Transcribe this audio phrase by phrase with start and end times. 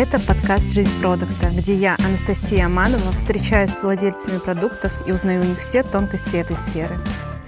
[0.00, 5.44] Это подкаст «Жизнь продукта», где я, Анастасия Аманова, встречаюсь с владельцами продуктов и узнаю у
[5.44, 6.96] них все тонкости этой сферы.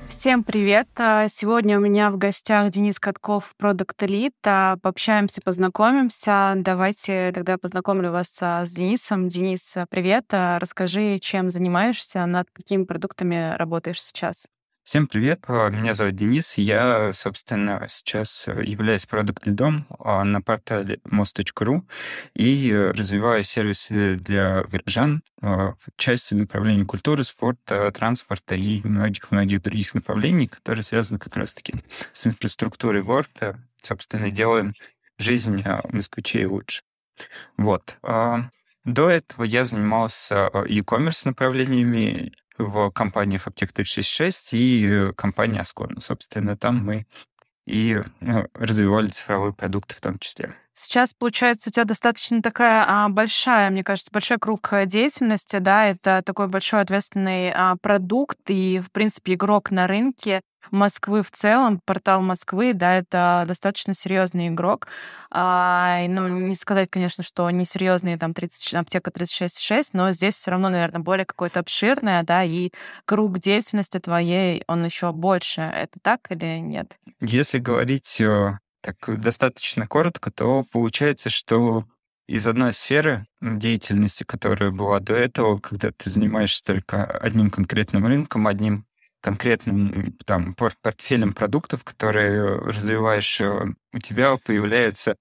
[0.08, 0.88] Всем привет!
[0.96, 4.34] А, сегодня у меня в гостях Денис Катков, продукт элит.
[4.42, 6.54] Пообщаемся, познакомимся.
[6.56, 9.28] Давайте тогда познакомлю вас а, с Денисом.
[9.28, 10.24] Денис, привет!
[10.32, 14.48] А, расскажи, чем занимаешься, над какими продуктами работаешь сейчас?
[14.91, 16.59] Всем привет, а, меня зовут Денис.
[16.59, 21.83] Я, собственно, сейчас являюсь продукт-лидом а, на портале most.ru
[22.34, 29.95] и развиваю сервисы для горожан а, в части направлений культуры, спорта, транспорта и многих-многих других
[29.95, 31.75] направлений, которые связаны как раз-таки
[32.12, 33.61] с инфраструктурой города.
[33.81, 34.75] Собственно, делаем
[35.19, 35.62] жизнь
[35.93, 36.83] москвичей лучше.
[37.57, 37.97] Вот.
[38.03, 46.00] До этого я занимался e-commerce направлениями в компании Аптек 366 и э, компании Ascon.
[46.00, 47.06] Собственно, там мы
[47.66, 50.55] и ну, развивали цифровые продукты в том числе.
[50.73, 55.86] Сейчас, получается, у тебя достаточно такая а, большая, мне кажется, большой круг э, деятельности, да,
[55.86, 60.41] это такой большой ответственный а, продукт и, в принципе, игрок на рынке.
[60.70, 64.89] Москвы в целом, портал Москвы, да, это достаточно серьезный игрок.
[65.30, 70.50] А, ну, не сказать, конечно, что не серьезные там 30, аптека 36,6, но здесь все
[70.52, 72.70] равно, наверное, более какое-то обширное, да, и
[73.05, 75.61] круг деятельности твоей, он еще больше.
[75.62, 76.98] Это так или нет?
[77.20, 81.84] Если говорить э, так достаточно коротко, то получается, что
[82.30, 88.47] из одной сферы деятельности, которая была до этого, когда ты занимаешься только одним конкретным рынком,
[88.47, 88.86] одним
[89.21, 95.17] конкретным там портфелем продуктов, которые развиваешь, э, у тебя появляется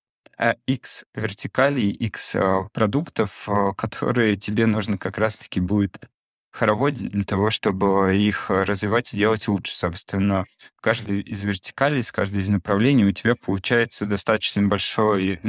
[0.67, 5.99] X э, вертикалей, X э, продуктов, которые тебе нужно как раз-таки будет
[6.51, 9.77] хороводе для того, чтобы их развивать и делать лучше.
[9.77, 10.45] Собственно,
[10.77, 15.39] в каждой из вертикалей, с каждой из направлений у тебя получается достаточно большое,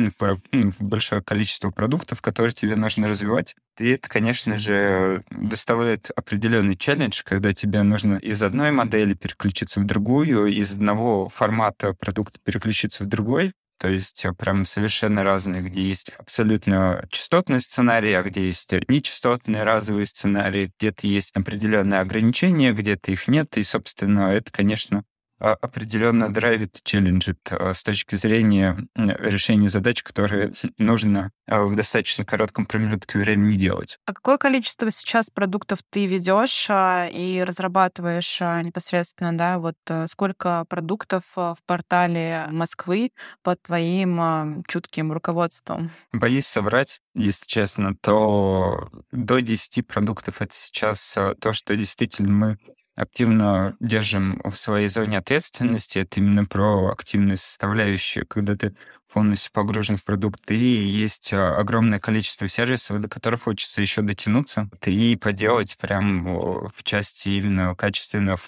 [0.78, 3.54] большое количество продуктов, которые тебе нужно развивать.
[3.78, 9.86] И это, конечно же, доставляет определенный челлендж, когда тебе нужно из одной модели переключиться в
[9.86, 15.80] другую, из одного формата продукта переключиться в другой, то есть э, прям совершенно разные, где
[15.80, 23.10] есть абсолютно частотный сценарий, а где есть нечастотные разовые сценарии, где-то есть определенные ограничения, где-то
[23.10, 23.56] их нет.
[23.56, 25.04] И, собственно, это, конечно,
[25.40, 32.66] определенно драйвит, челленджит а, с точки зрения решения задач, которые нужно а, в достаточно коротком
[32.66, 33.98] промежутке времени делать.
[34.06, 41.24] А какое количество сейчас продуктов ты ведешь и разрабатываешь непосредственно, да, вот э, сколько продуктов
[41.34, 43.10] в портале Москвы
[43.42, 45.90] под твоим чутким руководством?
[46.12, 52.58] Боюсь соврать, если честно, то до 10 продуктов это сейчас то, что действительно мы
[53.00, 56.00] активно держим в своей зоне ответственности.
[56.00, 58.74] Это именно про активную составляющую, когда ты
[59.12, 64.68] полностью погружен в продукт, и есть а, огромное количество сервисов, до которых хочется еще дотянуться
[64.86, 68.40] и поделать прям в части именно качественных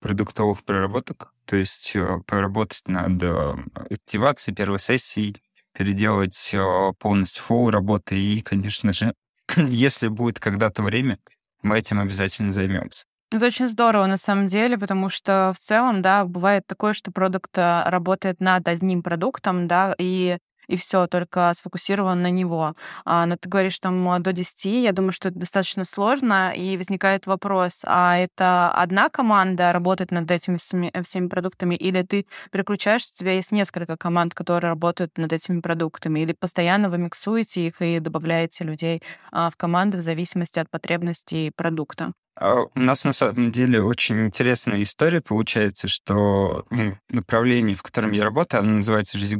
[0.00, 3.56] продуктовых проработок, то есть а, поработать над а,
[3.90, 5.36] активацией первой сессии,
[5.72, 6.54] переделать
[6.98, 9.14] полностью фоу работы, и, конечно же,
[9.56, 11.18] если будет когда-то время,
[11.62, 13.06] мы этим обязательно займемся.
[13.32, 17.56] Это очень здорово на самом деле, потому что в целом, да, бывает такое, что продукт
[17.56, 20.36] э, работает над одним продуктом, да, и
[20.68, 22.74] и все, только сфокусирован на него.
[23.04, 27.26] А, но ты говоришь, там до 10, я думаю, что это достаточно сложно, и возникает
[27.26, 33.18] вопрос, а это одна команда работает над этими всеми, всеми продуктами, или ты переключаешься, у
[33.18, 37.98] тебя есть несколько команд, которые работают над этими продуктами, или постоянно вы миксуете их и
[37.98, 42.12] добавляете людей а, в команды в зависимости от потребностей продукта?
[42.34, 48.12] А у нас на самом деле очень интересная история получается, что ну, направление, в котором
[48.12, 49.38] я работаю, оно называется «Жизнь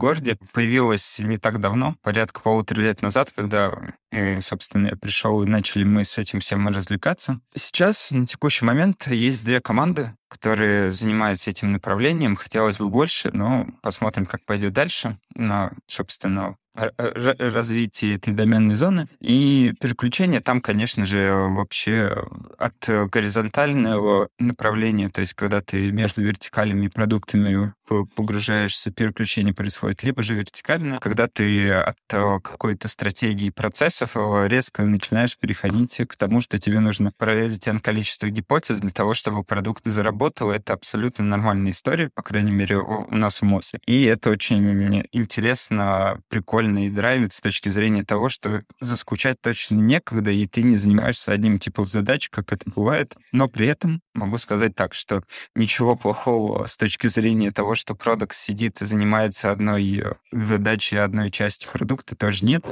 [0.53, 3.73] появилось не так давно, порядка полутора лет назад, когда,
[4.11, 7.41] э, собственно, я пришел и начали мы с этим всем развлекаться.
[7.57, 12.37] Сейчас, на текущий момент, есть две команды, которые занимаются этим направлением.
[12.37, 15.19] Хотелось бы больше, но посмотрим, как пойдет дальше.
[15.35, 19.07] Но, собственно, развитии этой доменной зоны.
[19.21, 22.15] И переключение там, конечно же, вообще
[22.59, 22.75] от
[23.11, 27.73] горизонтального направления, то есть когда ты между вертикальными продуктами
[28.15, 36.01] погружаешься, переключение происходит, либо же вертикально, когда ты от какой-то стратегии процессов резко начинаешь переходить
[36.09, 40.51] к тому, что тебе нужно проверить количество гипотез для того, чтобы продукт заработал.
[40.51, 43.79] Это абсолютно нормальная история, по крайней мере, у нас в МОСе.
[43.87, 50.31] И это очень интересно, прикольно и драйвит с точки зрения того, что заскучать точно некогда,
[50.31, 53.15] и ты не занимаешься одним типом задач, как это бывает.
[53.33, 55.23] Но при этом могу сказать так, что
[55.55, 61.33] ничего плохого с точки зрения того, что продукт сидит и занимается одной э, задачей, одной
[61.33, 62.65] частью продукта, тоже нет.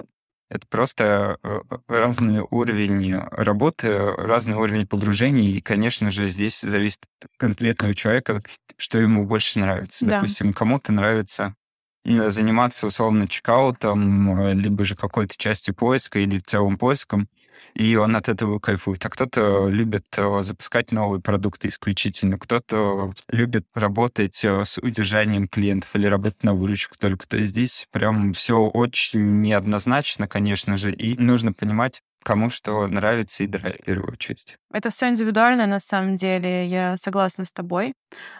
[0.48, 7.28] Это просто э, разный уровень работы, разный уровень погружения, и, конечно же, здесь зависит от
[7.38, 8.44] конкретного человека,
[8.76, 10.06] что ему больше нравится.
[10.06, 10.20] Да.
[10.20, 11.56] Допустим, кому-то нравится
[12.04, 17.28] заниматься условно чекаутом, либо же какой-то частью поиска или целым поиском,
[17.74, 19.04] и он от этого кайфует.
[19.04, 25.94] А кто-то любит э, запускать новые продукты исключительно, кто-то любит работать э, с удержанием клиентов
[25.94, 27.26] или работать на выручку только.
[27.26, 33.44] То есть здесь прям все очень неоднозначно, конечно же, и нужно понимать, кому что нравится
[33.44, 34.56] и драйв в первую очередь.
[34.72, 36.66] Это все индивидуально, на самом деле.
[36.66, 37.94] Я согласна с тобой,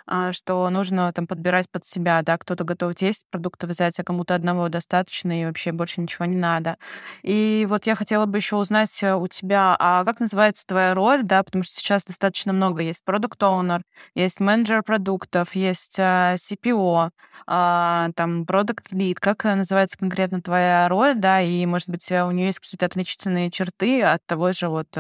[0.06, 4.35] а, что нужно там подбирать под себя, да, кто-то готов 10 продуктов взять, а кому-то
[4.35, 6.77] одного достаточно, и вообще больше ничего не надо.
[7.23, 11.23] И вот я хотела бы еще узнать э, у тебя, а как называется твоя роль,
[11.23, 13.83] да, потому что сейчас достаточно много есть продукт оунер
[14.15, 17.11] есть менеджер продуктов, есть а, CPO,
[17.47, 19.21] а, там продукт лид.
[19.21, 23.70] Как называется конкретно твоя роль, да, и, может быть, у нее есть какие-то отличительные черты
[23.71, 24.97] черты от того же вот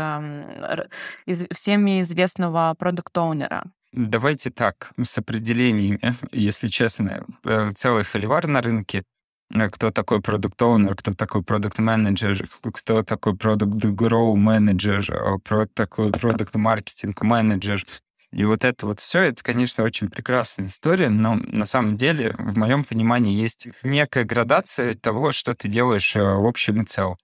[1.26, 3.64] из, всеми известного продукт-оунера?
[3.92, 6.00] Давайте так, с определениями,
[6.32, 7.24] если честно.
[7.44, 9.02] Э, целый холивар на рынке.
[9.52, 15.02] Э, кто такой продукт оунер кто такой продукт менеджер кто такой продукт grow менеджер
[15.44, 17.84] кто такой продукт маркетинг менеджер
[18.32, 22.56] и вот это вот все, это, конечно, очень прекрасная история, но на самом деле, в
[22.56, 27.16] моем понимании, есть некая градация того, что ты делаешь э, в общем и целом.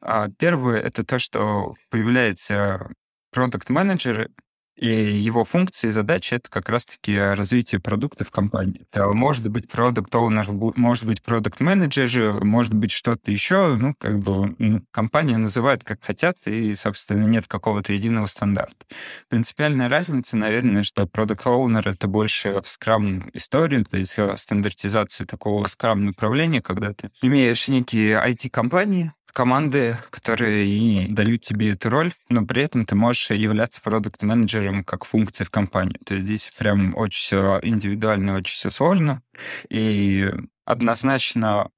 [0.00, 2.90] А, первое— это то, что появляется
[3.32, 4.30] продукт-менеджер,
[4.76, 8.86] и его функции и задачи— это как раз-таки развитие продукта в компании.
[8.90, 13.76] Это может быть продукт оунер может быть продукт менеджер может быть что-то еще.
[13.76, 18.86] Ну, как бы компания называет как хотят, и, собственно, нет какого-то единого стандарта.
[19.28, 25.66] Принципиальная разница, наверное, что продукт оунер это больше в скрам истории, то есть стандартизация такого
[25.66, 32.44] скрам направления, когда ты имеешь некие IT-компании, команды, которые и дают тебе эту роль, но
[32.44, 35.98] при этом ты можешь являться продукт-менеджером как функция в компании.
[36.04, 39.22] То есть здесь прям очень все индивидуально, очень все сложно.
[39.68, 40.30] И
[40.64, 41.68] однозначно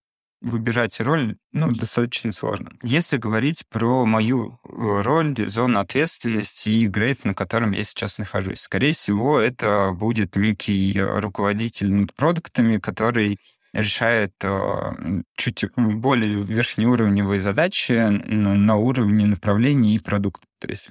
[0.44, 2.72] выбирать роль, ну, достаточно сложно.
[2.82, 8.60] Если говорить про мою э, роль, зону ответственности и грейд, на котором я сейчас нахожусь,
[8.60, 13.38] скорее всего, это будет некий руководитель над продуктами, который
[13.74, 20.46] решает э, чуть более верхнеуровневые задачи на уровне направлений и продукта.
[20.60, 20.88] То есть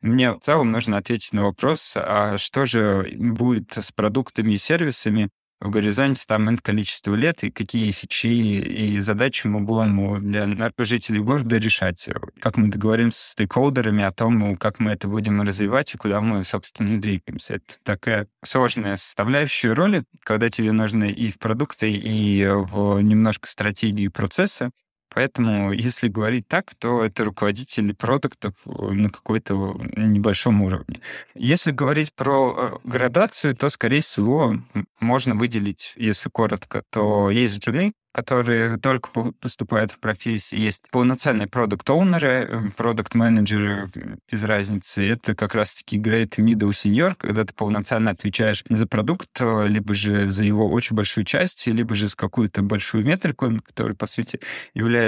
[0.00, 5.30] мне в целом нужно ответить на вопрос, а что же будет с продуктами и сервисами,
[5.60, 11.20] в горизонте там n количество лет, и какие фичи и задачи мы будем для жителей
[11.20, 12.08] города решать.
[12.40, 16.44] Как мы договоримся с стейкхолдерами о том, как мы это будем развивать и куда мы,
[16.44, 17.56] собственно, двигаемся.
[17.56, 24.08] Это такая сложная составляющая роли, когда тебе нужны и в продукты, и в немножко стратегии
[24.08, 24.70] процесса.
[25.16, 31.00] Поэтому, если говорить так, то это руководители продуктов э, на какой-то небольшом уровне.
[31.34, 34.58] Если говорить про э, градацию, то, скорее всего,
[35.00, 39.10] можно выделить, если коротко, то есть джуны, которые только
[39.40, 40.58] поступают в профессии.
[40.58, 43.90] Есть полноценные продукт-оунеры, продукт-менеджеры,
[44.32, 45.06] без разницы.
[45.06, 50.44] Это как раз-таки great middle senior, когда ты полноценно отвечаешь за продукт, либо же за
[50.44, 54.40] его очень большую часть, либо же за какую-то большую метрику, которая, по сути,
[54.72, 55.05] является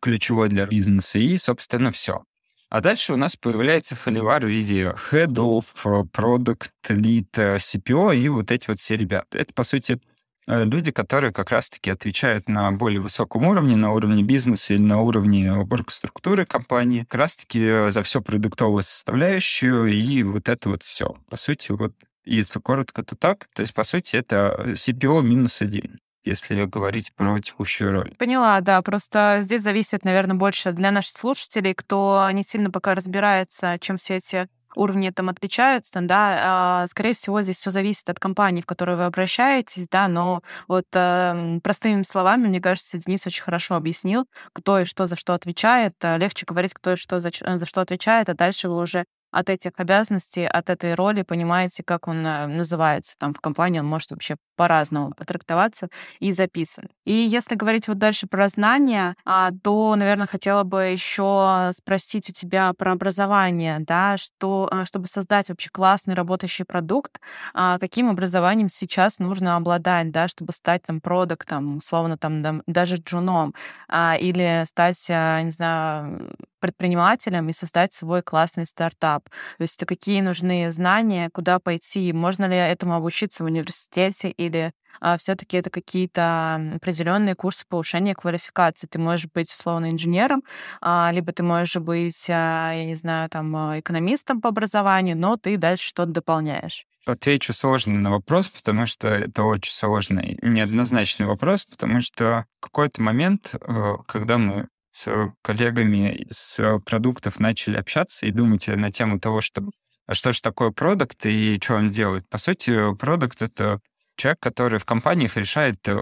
[0.00, 1.18] ключевой для бизнеса.
[1.18, 2.24] И, собственно, все.
[2.68, 5.66] А дальше у нас появляется холивар в виде head of,
[6.10, 9.38] product, lead, CPO и вот эти вот все ребята.
[9.38, 10.00] Это, по сути,
[10.48, 15.00] Э, люди, которые как раз-таки отвечают на более высоком уровне, на уровне бизнеса или на
[15.00, 21.16] уровне оргструктуры компании, как раз-таки э, за все продуктовую составляющую и вот это вот все.
[21.28, 23.48] По сути, вот если коротко, то так.
[23.54, 28.14] То есть, по сути, это CPO минус один если говорить про текущую роль.
[28.18, 28.82] Поняла, да.
[28.82, 34.16] Просто здесь зависит, наверное, больше для наших слушателей, кто не сильно пока разбирается, чем все
[34.16, 38.98] эти уровни там отличаются, да, а, скорее всего, здесь все зависит от компании, в которую
[38.98, 44.80] вы обращаетесь, да, но вот э, простыми словами, мне кажется, Денис очень хорошо объяснил, кто
[44.80, 45.94] и что за что отвечает.
[46.02, 49.50] А, легче говорить, кто и что за, за что отвечает, а дальше вы уже от
[49.50, 53.14] этих обязанностей, от этой роли понимаете, как он э, называется.
[53.18, 56.88] Там в компании он может вообще по-разному потрактоваться и записан.
[57.04, 62.32] И если говорить вот дальше про знания, а, то, наверное, хотела бы еще спросить у
[62.32, 67.20] тебя про образование, да, что, э, чтобы создать вообще классный работающий продукт,
[67.54, 73.54] а, каким образованием сейчас нужно обладать, да, чтобы стать там продуктом, условно там даже джуном,
[73.88, 79.24] а, или стать, э, не знаю, предпринимателем и создать свой классный стартап.
[79.58, 85.16] То есть какие нужны знания, куда пойти, можно ли этому обучиться в университете или а,
[85.18, 88.86] все-таки это какие-то определенные курсы повышения квалификации.
[88.86, 90.42] Ты можешь быть условно инженером,
[90.80, 95.56] а, либо ты можешь быть, а, я не знаю, там экономистом по образованию, но ты
[95.56, 96.86] дальше что-то дополняешь.
[97.06, 103.54] Отвечу сложно на вопрос, потому что это очень сложный, неоднозначный вопрос, потому что какой-то момент,
[103.54, 109.62] э, когда мы с коллегами с продуктов начали общаться и думать на тему того, что
[110.10, 112.28] что же такое продукт и что он делает.
[112.28, 113.80] По сути, продукт— это
[114.16, 115.94] человек, который в компаниях решает э,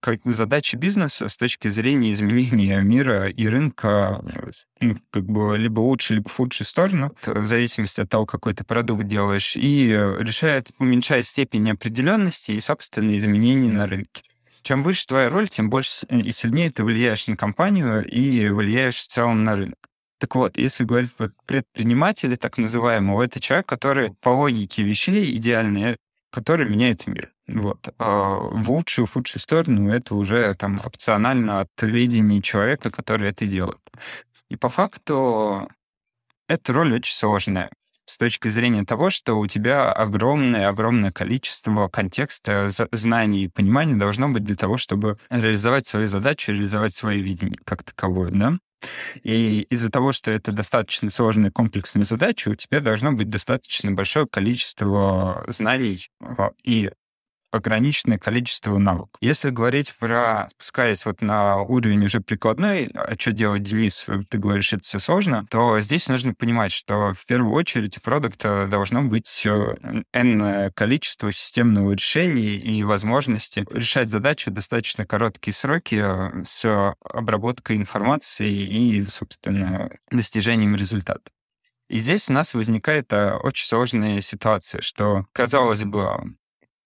[0.00, 4.22] как задачи бизнеса с точки зрения изменения мира и рынка
[4.80, 8.64] ну, как бы либо лучше, либо в худшую сторону, в зависимости от того, какой ты
[8.64, 14.22] продукт делаешь, и решает, уменьшает степень неопределенности и, собственно, изменений на рынке.
[14.62, 19.08] Чем выше твоя роль, тем больше и сильнее ты влияешь на компанию и влияешь в
[19.08, 19.78] целом на рынок.
[20.18, 25.96] Так вот, если говорить про предпринимателя, так называемого, это человек, который по логике вещей идеальный,
[26.30, 27.32] который меняет мир.
[27.46, 27.92] Вот.
[27.98, 33.46] А в лучшую, в худшую сторону это уже там опционально от видения человека, который это
[33.46, 33.80] делает.
[34.48, 35.68] И по факту
[36.48, 37.70] эта роль очень сложная
[38.10, 44.42] с точки зрения того, что у тебя огромное-огромное количество контекста, знаний и понимания должно быть
[44.42, 48.58] для того, чтобы реализовать свою задачу, реализовать свое видение как таковое, да?
[49.22, 54.26] И из-за того, что это достаточно сложная комплексная задача, у тебя должно быть достаточно большое
[54.26, 56.08] количество знаний.
[56.64, 56.90] И
[57.50, 59.16] ограниченное количество навыков.
[59.20, 64.72] Если говорить про, спускаясь вот на уровень уже прикладной, а что делать, Денис, ты говоришь,
[64.72, 69.46] это все сложно, то здесь нужно понимать, что в первую очередь у продукта должно быть
[69.46, 78.50] n количество системного решения и возможности решать задачи достаточно короткие сроки э, с обработкой информации
[78.50, 81.30] и, собственно, достижением результата.
[81.88, 86.36] И здесь у нас возникает э, очень сложная ситуация, что, казалось бы,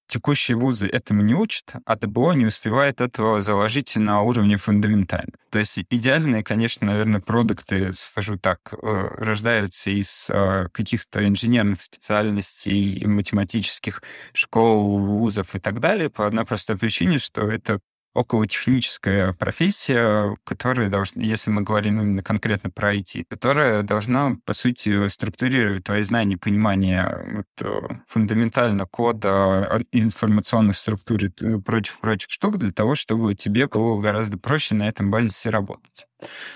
[0.07, 5.33] текущие вузы этому не учат, а ТБО не успевает этого заложить на уровне фундаментально.
[5.51, 8.77] То есть идеальные, конечно, наверное, продукты, скажу так, э,
[9.19, 16.77] рождаются из э, каких-то инженерных специальностей, математических школ, вузов и так далее, по одной простой
[16.77, 17.81] причине, что это
[18.15, 25.09] околотехническая профессия, которая должна, если мы говорим именно конкретно про IT, которая должна, по сути,
[25.09, 32.95] структурировать твои знания, понимание вот, э, фундаментально кода, информационных структур и прочих-прочих штук для того,
[32.95, 36.07] чтобы тебе было гораздо проще на этом базисе работать.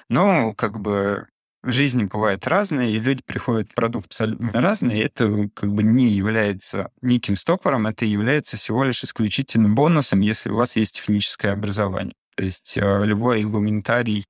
[0.08, 1.26] Но, как бы,
[1.62, 6.08] жизни бывают разные, и люди приходят в продукт абсолютно разные, и это как бы не
[6.08, 12.14] является неким стопором, это является всего лишь исключительным бонусом, если у вас есть техническое образование.
[12.36, 14.24] То есть э, любой гуманитарий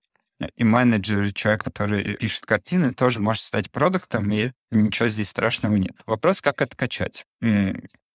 [0.56, 5.96] и менеджер, человек, который пишет картины, тоже может стать продуктом, и ничего здесь страшного нет.
[6.06, 7.24] Вопрос, как это качать?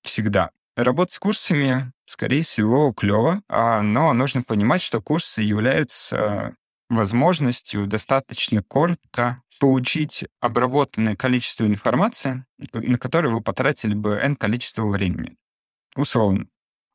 [0.03, 0.49] Всегда.
[0.75, 6.55] Работать с курсами, скорее всего, клево, а, но нужно понимать, что курсы являются
[6.95, 15.37] возможностью достаточно коротко получить обработанное количество информации, на которое вы потратили бы N количество времени.
[15.95, 16.47] Условно.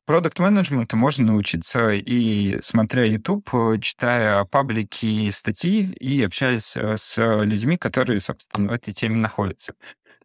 [0.05, 3.47] Продукт менеджменту можно научиться и смотря YouTube,
[3.79, 9.75] читая паблики, статьи и общаясь с людьми, которые, собственно, в этой теме находятся.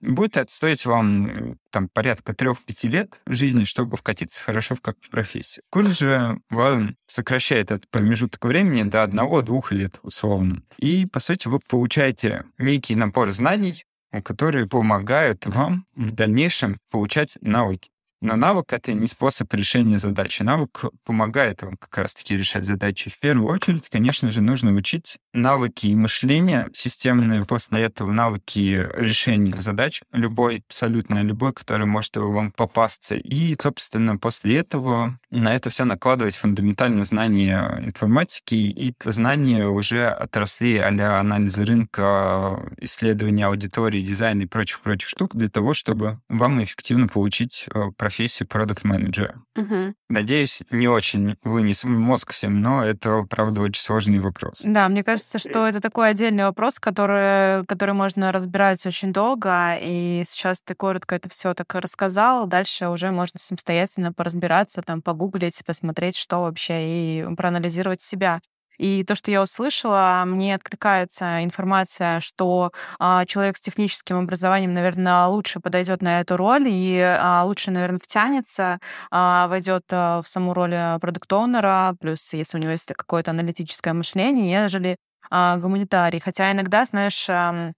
[0.07, 5.65] Будет это стоить вам там порядка 3-5 лет жизни, чтобы вкатиться хорошо в как профессию.
[5.71, 10.63] Курс же вам сокращает этот промежуток времени до 1-2 лет условно.
[10.79, 13.85] И, по сути, вы получаете некий набор знаний,
[14.23, 17.91] которые помогают вам в дальнейшем получать навыки.
[18.25, 20.43] Но навык— это не способ решения задачи.
[20.43, 23.11] Навык помогает вам как раз-таки решать задачи.
[23.11, 30.01] В первую очередь, конечно же, нужно учить навыки мышления системные, после этого навыки решения задач,
[30.11, 33.15] любой, абсолютно любой, который может вам попасться.
[33.15, 40.77] И, собственно, после этого на это все накладывать фундаментальные знания информатики и знания уже отрасли
[40.79, 47.67] а анализа рынка, исследования аудитории, дизайна и прочих-прочих штук для того, чтобы вам эффективно получить
[47.73, 49.43] э, профессию продукт-менеджера.
[49.57, 49.95] Угу.
[50.09, 54.63] Надеюсь, не очень вынес мозг всем, но это, правда, очень сложный вопрос.
[54.65, 60.23] Да, мне кажется, что это такой отдельный вопрос, который, который можно разбирать очень долго, и
[60.27, 65.24] сейчас ты коротко это все так рассказал, дальше уже можно самостоятельно поразбираться, там, погуглить,
[65.65, 68.41] посмотреть, что вообще, и проанализировать себя.
[68.79, 75.27] И то, что я услышала, мне откликается информация, что а, человек с техническим образованием, наверное,
[75.27, 80.55] лучше подойдет на эту роль и а, лучше, наверное, втянется, а, войдет а, в саму
[80.55, 84.97] роль а, продукт-оунера, плюс если у него есть какое-то аналитическое мышление, нежели
[85.31, 86.21] а, гуманитарий.
[86.21, 87.73] Хотя иногда, знаешь, а,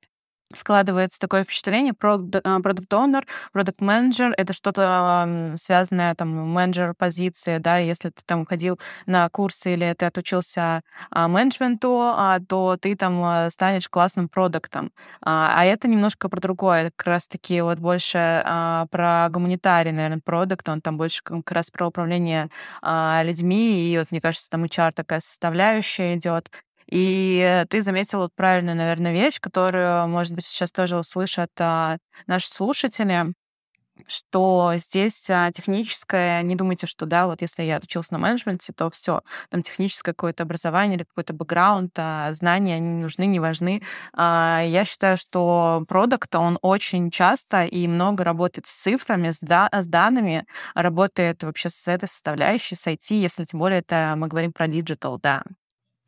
[0.55, 2.37] складывается такое впечатление, продукт
[2.93, 9.29] owner, продукт менеджер это что-то связанное, там, менеджер позиции, да, если ты там ходил на
[9.29, 14.93] курсы или ты отучился а, менеджменту, а, то ты там а, станешь классным продуктом.
[15.23, 18.43] А, это немножко про другое, как раз-таки вот больше
[18.91, 22.49] про гуманитарий, наверное, продукт, он там больше как раз про управление
[23.23, 26.51] людьми, и вот, мне кажется, там HR такая составляющая идет.
[26.91, 32.49] И ты заметила вот правильную, наверное, вещь, которую, может быть, сейчас тоже услышат а, наши
[32.53, 33.33] слушатели,
[34.07, 38.91] что здесь а, техническое, не думайте, что да, вот если я отучился на менеджменте, то
[38.91, 43.83] все, там техническое какое-то образование или какой-то бэкграунд, а, знания, они нужны, не важны.
[44.13, 49.69] А, я считаю, что продукт, он очень часто и много работает с цифрами, с, да,
[49.73, 54.53] с данными, работает вообще с этой составляющей, с IT, если тем более это мы говорим
[54.53, 55.43] про digital, да.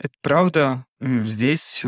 [0.01, 0.87] Это правда.
[1.01, 1.85] Здесь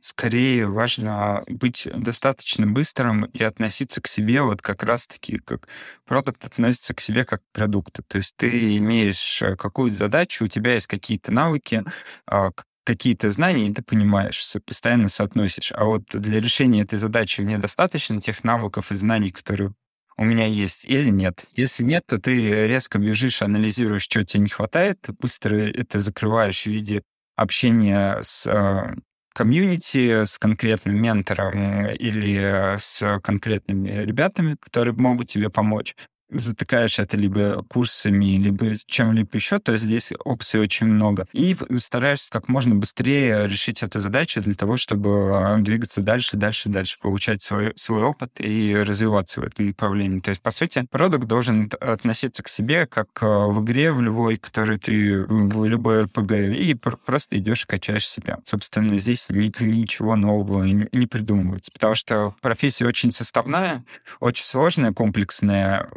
[0.00, 5.68] скорее важно быть достаточно быстрым и относиться к себе вот как раз-таки, как
[6.06, 8.04] продукт относится к себе как к продукту.
[8.06, 11.82] То есть ты имеешь э, какую-то задачу, у тебя есть какие-то навыки,
[12.26, 12.50] а,
[12.84, 15.72] какие-то знания, и ты понимаешь, постоянно соотносишь.
[15.74, 19.74] А вот для решения этой задачи мне достаточно тех навыков и знаний, которые
[20.16, 21.44] у меня есть или нет.
[21.52, 26.66] Если нет, то ты резко бежишь, анализируешь, что тебе не хватает, быстро это закрываешь в
[26.66, 27.02] виде
[27.38, 28.94] общение с э,
[29.32, 35.94] комьюнити, с конкретным ментором э, или с конкретными ребятами, которые могут тебе помочь
[36.30, 41.26] затыкаешь это либо курсами, либо чем-либо еще, то здесь опций очень много.
[41.32, 46.68] И стараешься как можно быстрее решить эту задачу для того, чтобы а, двигаться дальше, дальше,
[46.68, 50.20] дальше, получать свой, свой опыт и развиваться в этом направлении.
[50.20, 54.36] То есть, по сути, продукт должен относиться к себе как а, в игре, в любой,
[54.36, 58.38] который ты, в любой RPG, и просто идешь и качаешь себя.
[58.44, 63.84] Собственно, здесь ничего нового не придумывается, потому что профессия очень составная,
[64.20, 65.88] очень сложная, комплексная,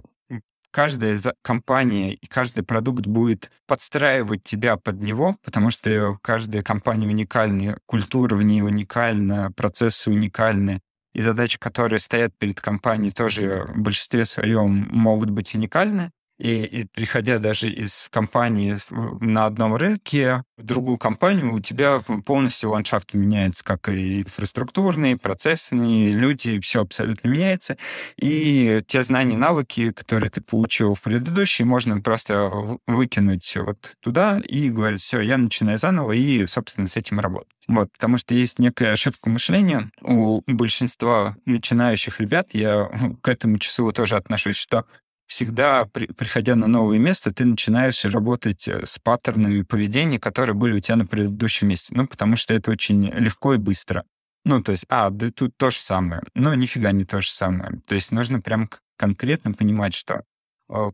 [0.71, 7.77] каждая компания и каждый продукт будет подстраивать тебя под него, потому что каждая компания уникальна,
[7.85, 10.81] культура в ней уникальна, процессы уникальны,
[11.13, 16.11] и задачи, которые стоят перед компанией, тоже в большинстве своем могут быть уникальны.
[16.41, 18.75] И, и приходя даже из компании
[19.23, 26.11] на одном рынке в другую компанию, у тебя полностью ландшафт меняется, как и инфраструктурные, процессные,
[26.11, 27.77] люди, все абсолютно меняется.
[28.17, 32.51] И те знания, навыки, которые ты получил в предыдущей, можно просто
[32.87, 37.51] выкинуть вот туда и говорить, все, я начинаю заново, и, собственно, с этим работать.
[37.67, 42.89] Вот, потому что есть некая ошибка мышления у большинства начинающих ребят, я
[43.21, 44.85] к этому часу тоже отношусь, что
[45.31, 50.73] всегда, при, приходя на новое место, ты начинаешь работать э, с паттернами поведения, которые были
[50.73, 51.93] у тебя на предыдущем месте.
[51.95, 54.03] Ну, потому что это очень легко и быстро.
[54.43, 56.21] Ну, то есть, а, да тут то же самое.
[56.35, 57.79] Но нифига не то же самое.
[57.87, 60.23] То есть нужно прям конкретно понимать, что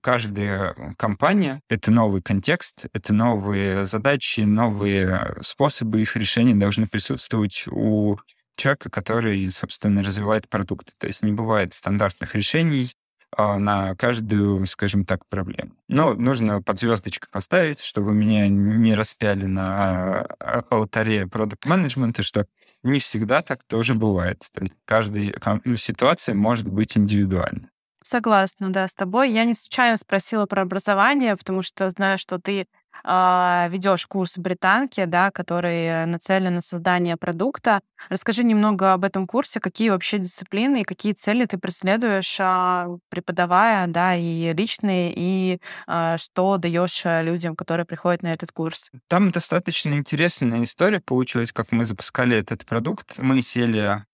[0.01, 8.17] каждая компания— это новый контекст, это новые задачи, новые способы их решения должны присутствовать у
[8.55, 10.93] человека, который, собственно, развивает продукты.
[10.97, 12.91] То есть не бывает стандартных решений,
[13.37, 15.71] на каждую, скажем так, проблему.
[15.87, 22.47] Но нужно под звездочкой поставить, чтобы меня не распяли на а, алтаре продукт менеджмента что
[22.83, 24.43] не всегда так тоже бывает.
[24.85, 25.33] Каждая
[25.75, 27.69] ситуация может быть индивидуальна.
[28.03, 29.31] Согласна, да, с тобой.
[29.31, 32.67] Я не случайно спросила про образование, потому что знаю, что ты а,
[33.03, 37.79] ведешь курс британки, да, который нацелен на создание продукта.
[38.09, 43.87] Расскажи немного об этом курсе, какие вообще дисциплины и какие цели ты преследуешь, а, преподавая,
[43.87, 48.91] да, и личные, и а, что даешь людям, которые приходят на этот курс.
[49.07, 53.17] Там достаточно интересная история получилась, как мы запускали этот продукт.
[53.17, 54.05] Мы сели а,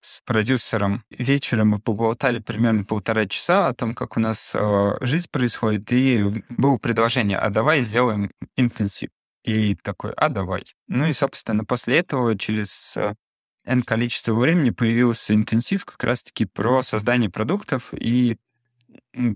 [0.00, 5.28] с продюсером вечером мы поболтали примерно полтора часа о том, как у нас а, жизнь
[5.30, 9.10] происходит, и было предложение, а давай сделаем интенсив.
[9.44, 10.64] И такой, а давай.
[10.88, 12.96] Ну и, собственно, после этого через
[13.66, 18.38] N количество времени появился интенсив как раз-таки про создание продуктов и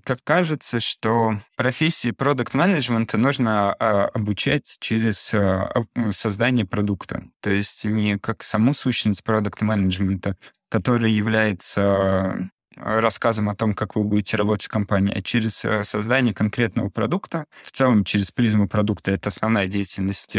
[0.04, 5.72] как кажется, что профессии продукт менеджмента нужно а, обучать через а,
[6.12, 7.24] создание продукта.
[7.40, 10.36] То есть не как саму сущность продукт менеджмента,
[10.68, 16.88] который является рассказом о том, как вы будете работать в компании, а через создание конкретного
[16.88, 17.46] продукта.
[17.64, 20.36] В целом, через призму продукта это основная деятельность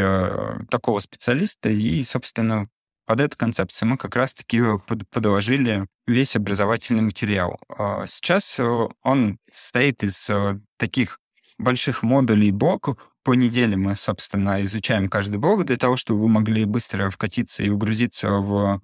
[0.69, 2.67] такого специалиста, и, собственно,
[3.11, 4.61] под эту концепцию мы как раз-таки
[5.09, 7.59] подложили весь образовательный материал.
[7.67, 11.19] А сейчас э, он состоит из э, таких
[11.57, 13.11] больших модулей блоков.
[13.25, 17.69] По неделе мы, собственно, изучаем каждый блок для того, чтобы вы могли быстро вкатиться и
[17.69, 18.81] угрузиться в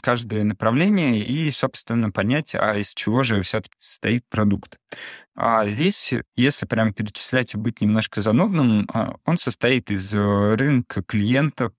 [0.00, 4.78] каждое направление и, собственно, понять, а из чего же все-таки состоит продукт.
[5.34, 11.02] А здесь, если прям перечислять и быть немножко занудным, а, он состоит из э, рынка
[11.02, 11.72] клиентов,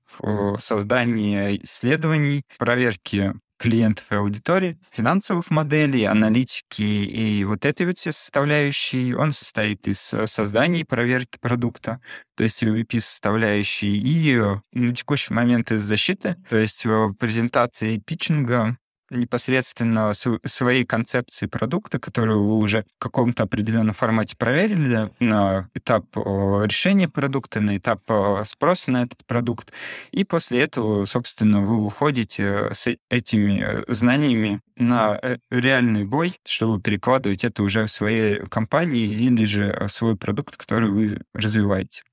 [0.60, 9.18] создания исследований, проверки клиентов и аудитории, финансовых моделей, аналитики и вот этой вот все составляющие.
[9.18, 12.00] Он состоит из э, создания и проверки продукта,
[12.36, 16.86] то есть MVP составляющие, и э, на текущий момент из защиты, то есть
[17.20, 18.78] презентации и питчинга,
[19.10, 27.08] непосредственно своей концепции продукта, которую вы уже в каком-то определенном формате проверили на этап решения
[27.08, 28.02] продукта, на этап
[28.46, 29.72] спроса на этот продукт.
[30.12, 37.44] И после этого, собственно, вы выходите с этими знаниями на э, реальный бой, чтобы перекладывать
[37.44, 42.04] это уже в своей компании или же в свой продукт, который вы развиваете.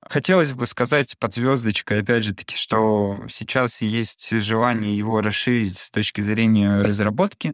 [0.00, 5.90] Хотелось бы сказать под звездочкой, опять же таки, что сейчас есть желание его расширить с
[5.90, 7.52] точки зрения разработки,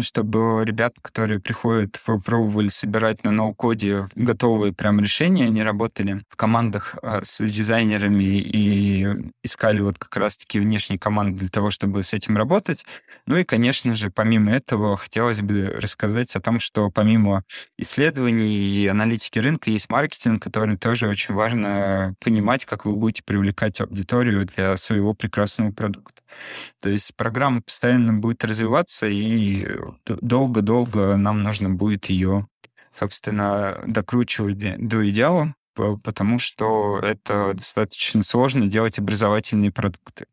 [0.00, 6.96] чтобы ребята, которые приходят, пробовали собирать на ноу-коде готовые прям решения, они работали в командах
[7.02, 9.06] а, с дизайнерами и
[9.42, 12.84] искали вот как раз-таки внешние команды для того, чтобы с этим работать.
[13.26, 17.44] Ну и, конечно же, помимо этого, хотелось бы рассказать о том, что помимо
[17.78, 23.80] исследований и аналитики рынка есть маркетинг, который тоже очень важно понимать, как вы будете привлекать
[23.80, 26.22] аудиторию для своего прекрасного продукта.
[26.80, 29.66] То есть программа постоянно будет развиваться, и
[30.06, 32.46] долго-долго нам нужно будет ее,
[32.92, 40.26] собственно, докручивать до идеала, потому что это достаточно сложно делать образовательные продукты.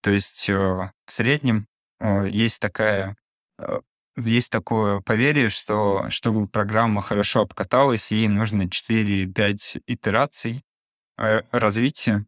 [0.00, 1.66] То есть э, в среднем
[2.00, 3.16] э, есть такая
[3.58, 3.80] э,
[4.16, 10.64] есть такое поверье, что чтобы программа хорошо обкаталась, ей нужно 4-5 итераций
[11.16, 12.26] развития.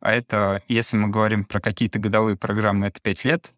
[0.00, 3.52] А это, если мы говорим про какие-то годовые программы, это 5 лет.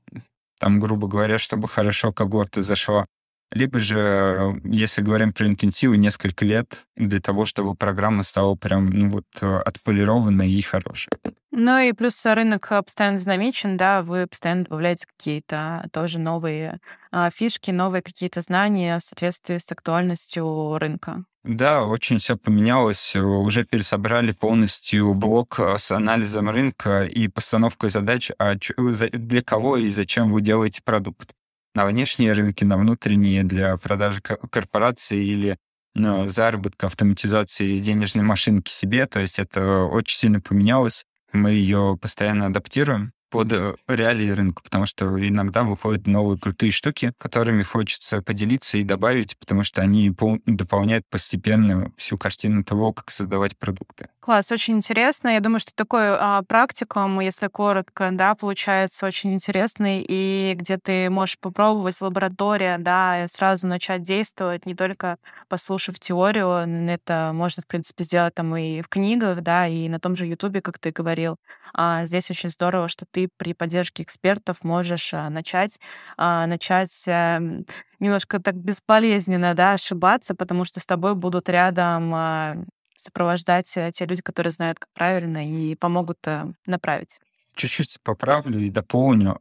[0.62, 3.06] Там, грубо говоря, чтобы хорошо когорта зашла.
[3.52, 9.10] Либо же, если говорим про интенсивы, несколько лет для того, чтобы программа стала прям ну,
[9.10, 11.10] вот, отполированной и хорошей.
[11.50, 17.70] Ну и плюс рынок постоянно динамичен, да, вы постоянно добавляете какие-то тоже новые а, фишки,
[17.70, 21.24] новые какие-то знания в соответствии с актуальностью рынка.
[21.44, 23.16] Да, очень все поменялось.
[23.16, 29.90] Уже пересобрали полностью блок э, с анализом рынка и постановкой задач, а для кого и
[29.90, 31.34] зачем вы делаете продукт.
[31.74, 35.56] На внешние рынки, на внутренние, для продажи корпорации или
[35.94, 39.06] ну, заработка, автоматизации денежной машинки себе.
[39.06, 41.04] То есть это очень сильно поменялось.
[41.32, 47.14] Мы ее постоянно адаптируем под э, реалии рынка, потому что иногда выходят новые крутые штуки,
[47.16, 50.14] которыми хочется поделиться и добавить, потому что они
[50.44, 54.08] дополняют постепенно всю картину того, как создавать продукты.
[54.20, 55.28] Класс, очень интересно.
[55.28, 61.08] Я думаю, что такой а, практикум, если коротко, да, получается очень интересный, и где ты
[61.08, 65.16] можешь попробовать в лаборатории, да, и сразу начать действовать, не только
[65.48, 66.48] послушав теорию.
[66.90, 70.60] Это можно, в принципе, сделать там и в книгах, да, и на том же Ютубе,
[70.60, 71.36] как ты говорил.
[71.74, 75.78] А здесь очень здорово, что ты при поддержке экспертов можешь а, начать,
[76.16, 77.64] а, начать эм,
[78.00, 82.56] немножко так безболезненно да, ошибаться, потому что с тобой будут рядом а,
[82.96, 87.18] сопровождать э, те люди, которые знают, как правильно, и помогут э, направить.
[87.54, 89.38] Чуть-чуть поправлю и дополню.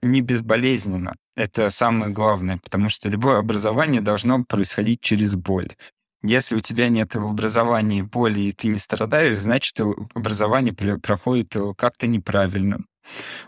[0.00, 1.14] Не безболезненно.
[1.36, 5.68] Это самое главное, потому что любое образование должно происходить через боль.
[6.22, 9.80] Если у тебя нет в образовании боли, и ты не страдаешь, значит,
[10.14, 12.80] образование проходит э, как-то неправильно.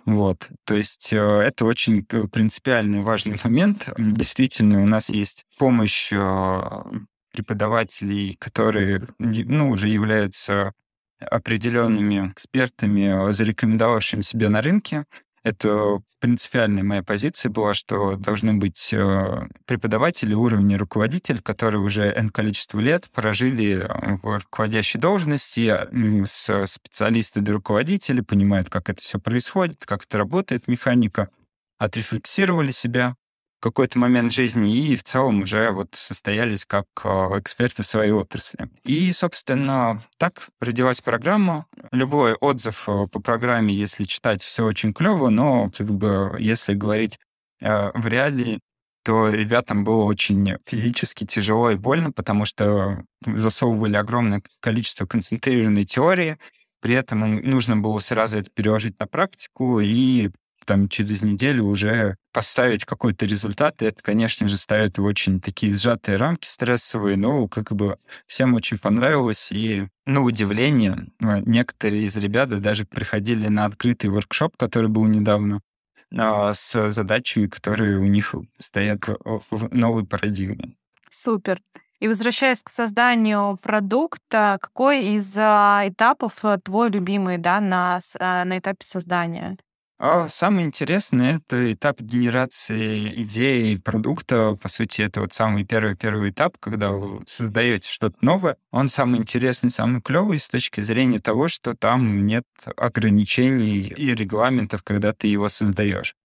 [0.05, 3.89] Вот, то есть э, это очень э, принципиальный важный момент.
[3.97, 6.13] Действительно, у нас есть помощь
[7.33, 10.73] преподавателей, которые ну, уже являются
[11.19, 15.05] определенными экспертами, зарекомендовавшими себя на рынке.
[15.45, 22.29] Это принципиальная моя позиция была, что должны быть э, преподаватели уровня руководитель, которые уже N
[22.29, 25.77] количество лет прожили э, в руководящей должности,
[26.27, 31.29] с специалисты до руководителя, понимают, как это все происходит, как это работает, механика,
[31.79, 33.17] отрефлексировали себя,
[33.63, 38.69] какой-то момент жизни и в целом уже вот состоялись как а, эксперты в своей отрасли.
[38.85, 41.67] И, собственно, так родилась программа.
[41.93, 47.21] Любой отзыв а, по программе, если читать, все очень клево, но как бы если говорить
[47.63, 48.61] а, в реалии,
[49.05, 56.39] то ребятам было очень физически тяжело и больно, потому что засовывали огромное количество концентрированной теории,
[56.81, 60.31] при этом нужно было сразу это переложить на практику, и
[60.65, 65.75] там через неделю уже поставить какой-то результат, и это, конечно же, ставит в очень такие
[65.75, 72.49] сжатые рамки стрессовые, но как бы всем очень понравилось, и, на удивление, некоторые из ребят
[72.61, 75.61] даже приходили на открытый воркшоп, который был недавно,
[76.17, 79.01] а, с задачами, которые у них стоят
[79.51, 80.77] в новой парадигме.
[81.11, 81.61] Супер.
[82.01, 88.59] И возвращаясь к созданию продукта, какой из а, этапов твой любимый да, на, а, на
[88.59, 89.57] этапе создания?
[90.05, 94.59] А самое интересное— это этап генерации идеи продукта.
[94.61, 98.57] По сути, это вот самый первый-первый этап, когда вы создаете что-то новое.
[98.73, 102.43] Он самый интересный, самый клевый с точки зрения того, что там нет
[102.77, 106.17] ограничений и регламентов, когда ты его создаешь.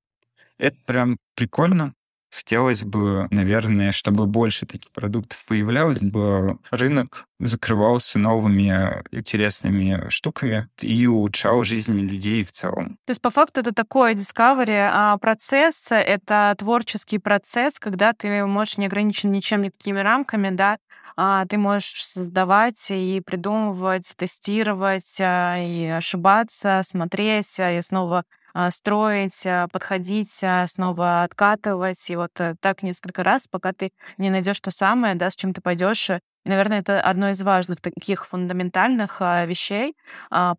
[0.57, 1.93] Это прям прикольно,
[2.37, 11.07] Хотелось бы, наверное, чтобы больше таких продуктов появлялось, бы рынок закрывался новыми интересными штуками и
[11.07, 12.99] улучшал жизнь людей в целом.
[13.05, 18.77] То есть, по факту, это такой discovery а процесс, это творческий процесс, когда ты можешь
[18.77, 20.77] не ограничен ничем, никакими рамками, да,
[21.15, 28.23] а ты можешь создавать и придумывать, тестировать, а, и ошибаться, смотреть, а, и снова
[28.71, 32.09] строить, а, подходить, а, снова откатывать.
[32.09, 35.53] И вот э, так несколько раз, пока ты не найдешь то самое, да, с чем
[35.53, 36.09] ты пойдешь.
[36.09, 39.95] И, наверное, это одно из важных таких фундаментальных вещей,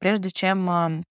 [0.00, 1.02] прежде чем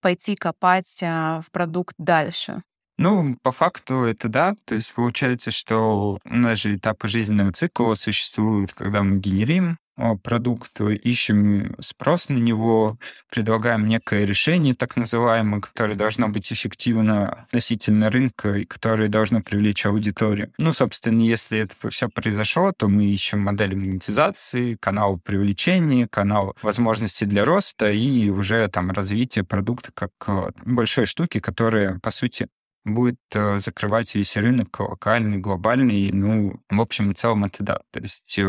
[0.00, 2.62] пойти копать в продукт дальше.
[3.00, 4.56] Ну, по факту это да.
[4.66, 10.16] То есть получается, что у нас же этапы жизненного цикла существуют, когда мы генерим а,
[10.16, 12.98] продукт, ищем спрос на него,
[13.30, 19.86] предлагаем некое решение, так называемое, которое должно быть эффективно относительно рынка и которое должно привлечь
[19.86, 20.52] аудиторию.
[20.58, 27.24] Ну, собственно, если это все произошло, то мы ищем модели монетизации, канал привлечения, канал возможностей
[27.24, 32.48] для роста и уже там развитие продукта как а, большой штуки, которая, по сути,
[32.84, 36.10] будет э, закрывать весь рынок локальный, глобальный.
[36.12, 37.80] Ну, в общем и целом это да.
[37.90, 38.42] То есть э,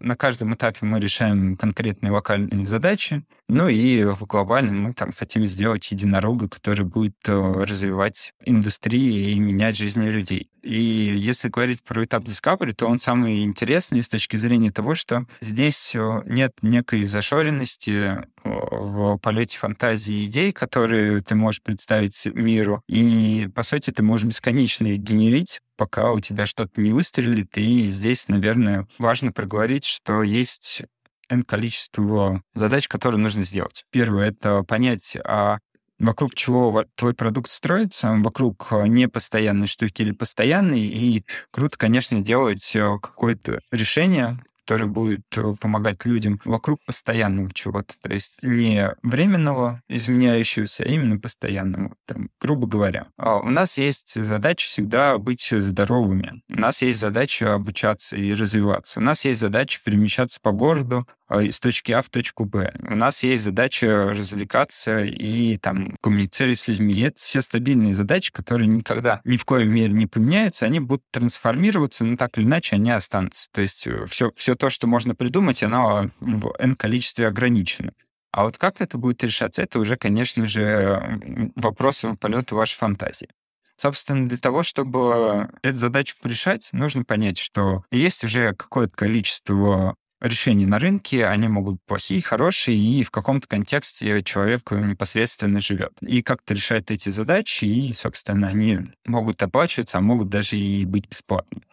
[0.00, 5.46] на каждом этапе мы решаем конкретные локальные задачи, ну и в глобальном мы там хотим
[5.46, 10.50] сделать единорога, который будет э, развивать индустрии и менять жизни людей.
[10.62, 15.26] И если говорить про этап Discovery, то он самый интересный с точки зрения того, что
[15.40, 22.82] здесь э, нет некой зашоренности в полете фантазии идей, которые ты можешь представить миру.
[22.88, 27.56] И, по сути, ты можешь бесконечно генерить, пока у тебя что-то не выстрелит.
[27.56, 30.82] И здесь, наверное, важно проговорить, что есть
[31.28, 33.84] N количество задач, которые нужно сделать.
[33.90, 35.58] Первое— это понять, а
[35.98, 42.74] вокруг чего твой продукт строится, вокруг а, непостоянной штуки или постоянной, и круто, конечно, делать
[42.76, 47.94] э, какое-то решение, который будет э, помогать людям вокруг постоянного чего-то.
[48.02, 51.94] То есть не временного, изменяющегося, а именно постоянного.
[52.04, 53.06] Там, грубо говоря.
[53.16, 56.42] А у нас есть задача всегда быть здоровыми.
[56.50, 59.00] У нас есть задача обучаться и развиваться.
[59.00, 62.72] У нас есть задача перемещаться по городу, из точки А в точку Б.
[62.80, 66.94] У нас есть задача развлекаться и там коммуницировать с людьми.
[66.94, 71.04] И это все стабильные задачи, которые никогда ни в коем мере не поменяются, они будут
[71.10, 73.48] трансформироваться, но так или иначе они останутся.
[73.52, 77.92] То есть все, э, все то, что можно придумать, оно в N количестве ограничено.
[78.30, 83.28] А вот как это будет решаться, это уже, конечно же, вопрос полета вашей фантазии.
[83.76, 90.66] Собственно, для того, чтобы эту задачу решать, нужно понять, что есть уже какое-то количество решений
[90.66, 95.92] на рынке, они могут быть плохие, хорошие, и в каком-то контексте человек непосредственно живет.
[96.00, 101.08] И как-то решает эти задачи, и, собственно, они могут оплачиваться, а могут даже и быть
[101.08, 101.64] бесплатными.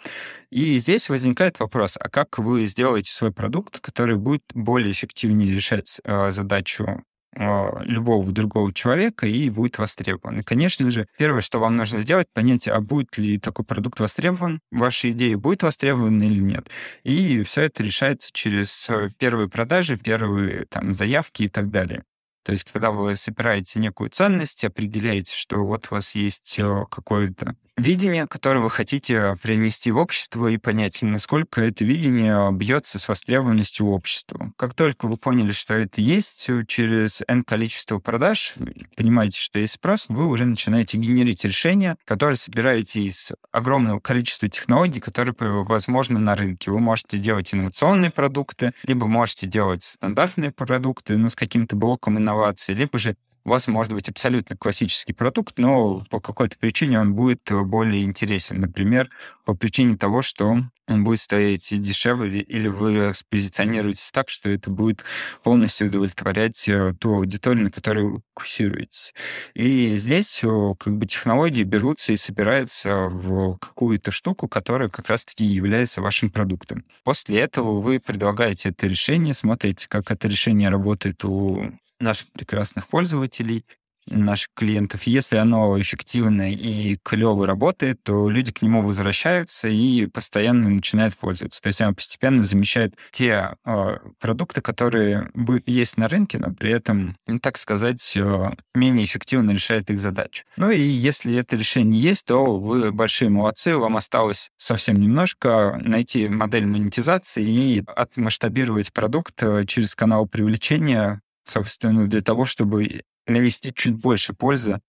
[0.50, 6.00] И здесь возникает вопрос, а как вы сделаете свой продукт, который будет более эффективнее решать
[6.04, 7.04] э, задачу
[7.36, 10.40] любого другого человека и будет востребован.
[10.40, 14.62] И, конечно же, первое, что вам нужно сделать, понять, а будет ли такой продукт востребован,
[14.72, 16.70] ваша идея будет востребована или нет.
[17.04, 22.04] И все это решается через э, первые продажи, первые там, заявки и так далее.
[22.44, 27.56] То есть, когда вы собираете некую ценность, определяете, что вот у вас есть э, какое-то
[27.78, 33.88] видение, которое вы хотите принести в общество и понять, насколько это видение бьется с востребованностью
[33.88, 34.54] общества.
[34.58, 38.54] Как только вы поняли, что это есть, э, через N количество продаж,
[38.96, 45.00] понимаете, что есть спрос, вы уже начинаете генерить решения, которые собираете из огромного количества технологий,
[45.00, 46.72] которые возможны на рынке.
[46.72, 52.74] Вы можете делать инновационные продукты, либо можете делать стандартные продукты, ну, с каким-то блоком инноваций,
[52.74, 57.42] либо же у вас может быть абсолютно классический продукт, но по какой-то причине он будет
[57.52, 58.60] более интересен.
[58.60, 59.10] Например,
[59.46, 65.04] по причине того, что он будет стоить дешевле, или вы позиционируетесь так, что это будет
[65.44, 69.14] полностью удовлетворять э, ту аудиторию, на которой вы фокусируетесь.
[69.56, 75.44] И здесь э, как бы технологии берутся и собираются в какую-то штуку, которая как раз-таки
[75.44, 76.84] является вашим продуктом.
[77.04, 83.66] После этого вы предлагаете это решение, смотрите, как это решение работает у наших прекрасных пользователей,
[84.08, 85.04] наших клиентов.
[85.04, 91.62] Если оно эффективно и клево работает, то люди к нему возвращаются и постоянно начинают пользоваться.
[91.62, 95.32] То есть оно постепенно замещает те э, продукты, которые
[95.66, 100.44] есть на рынке, но при этом, ну, так сказать, э, менее эффективно решает их задачу.
[100.58, 106.28] Ну и если это решение есть, то вы большие молодцы, вам осталось совсем немножко найти
[106.30, 113.96] модель монетизации и отмасштабировать продукт э, через канал привлечения собственно, для того, чтобы навести чуть
[113.96, 114.80] больше пользы,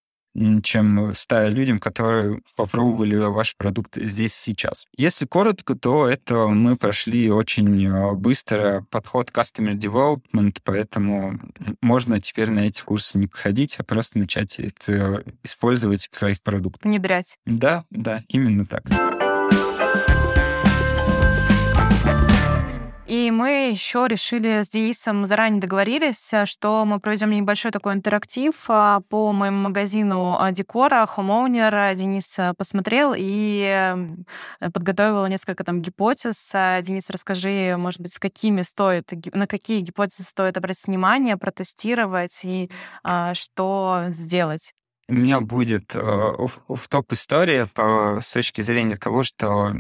[0.62, 4.86] чем ста людям, которые попробовали ваш продукт здесь сейчас.
[4.96, 11.40] Если коротко, то это мы прошли очень а, быстро подход Customer Development, поэтому
[11.80, 16.84] можно теперь на эти курсы не походить, а просто начать это использовать в своих продуктах.
[16.84, 17.38] Внедрять.
[17.46, 18.84] Да, да, именно так.
[23.06, 28.52] И мы еще решили с Денисом, заранее договорились, э, что мы проведем небольшой такой интерактив
[28.66, 31.94] а, по моему магазину а, декора Homeowner.
[31.94, 33.94] Денис э, посмотрел и
[34.58, 36.50] подготовил несколько там гипотез.
[36.52, 42.68] Денис, расскажи, может быть, с какими стоит, на какие гипотезы стоит обратить внимание, протестировать и
[43.34, 44.72] что сделать?
[45.08, 49.72] У меня будет э, в топ история с точки зрения того, что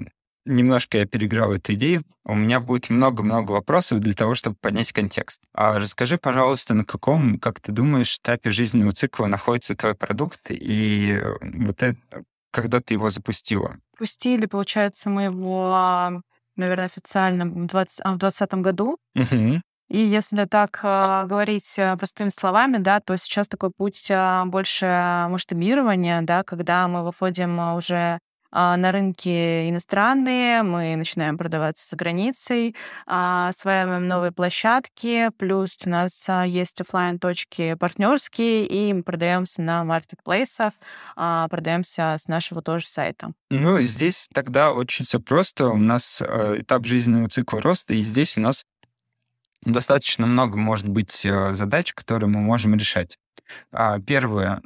[0.46, 2.02] немножко я переграл эту идею.
[2.24, 5.40] У меня будет много-много вопросов для того, чтобы поднять контекст.
[5.52, 11.20] А расскажи, пожалуйста, на каком, как ты думаешь, этапе жизненного цикла находится твой продукт и
[11.20, 13.76] э, вот это, когда ты его запустила?
[13.98, 16.22] Пустили, получается, мы его,
[16.56, 18.96] наверное, официально в 2020 году.
[19.14, 19.60] Угу.
[19.88, 24.86] И если так э, говорить э, простыми словами, да, то сейчас такой путь э, больше
[25.30, 28.18] масштабирования, да, когда мы выходим уже а,
[28.52, 32.74] на рынке иностранные, мы начинаем продаваться за границей,
[33.06, 39.62] а, осваиваем новые площадки, плюс у нас а, есть офлайн точки партнерские, и мы продаемся
[39.62, 40.72] на маркетплейсах,
[41.14, 43.32] продаемся с нашего тоже сайта.
[43.50, 45.68] Ну, здесь тогда очень все просто.
[45.68, 48.64] У нас этап жизненного цикла роста, и здесь у нас
[49.62, 53.18] достаточно много может быть задач, которые мы можем решать.
[54.06, 54.60] Первое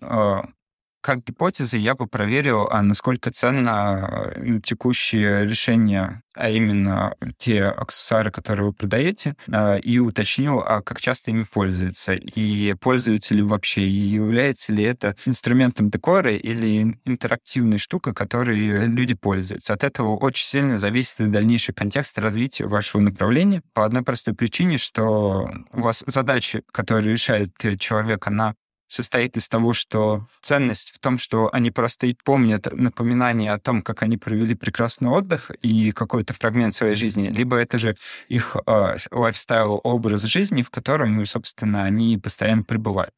[1.00, 8.30] как гипотеза я бы проверил, а насколько ценно э, текущее решение, а именно те аксессуары,
[8.30, 13.82] которые вы продаете, а, и уточнил, а как часто ими пользуются, и пользуются ли вообще,
[13.82, 19.72] и является ли это инструментом декора или интерактивной штукой, которой люди пользуются.
[19.72, 25.50] От этого очень сильно зависит дальнейший контекст развития вашего направления по одной простой причине, что
[25.72, 28.54] у вас задача, которую решает человек, она
[28.90, 34.02] состоит из того, что ценность в том, что они просто помнят напоминание о том, как
[34.02, 37.96] они провели прекрасный отдых и какой-то фрагмент своей жизни, либо это же
[38.28, 43.14] их э, лайфстайл, образ жизни, в котором, собственно, они постоянно пребывают.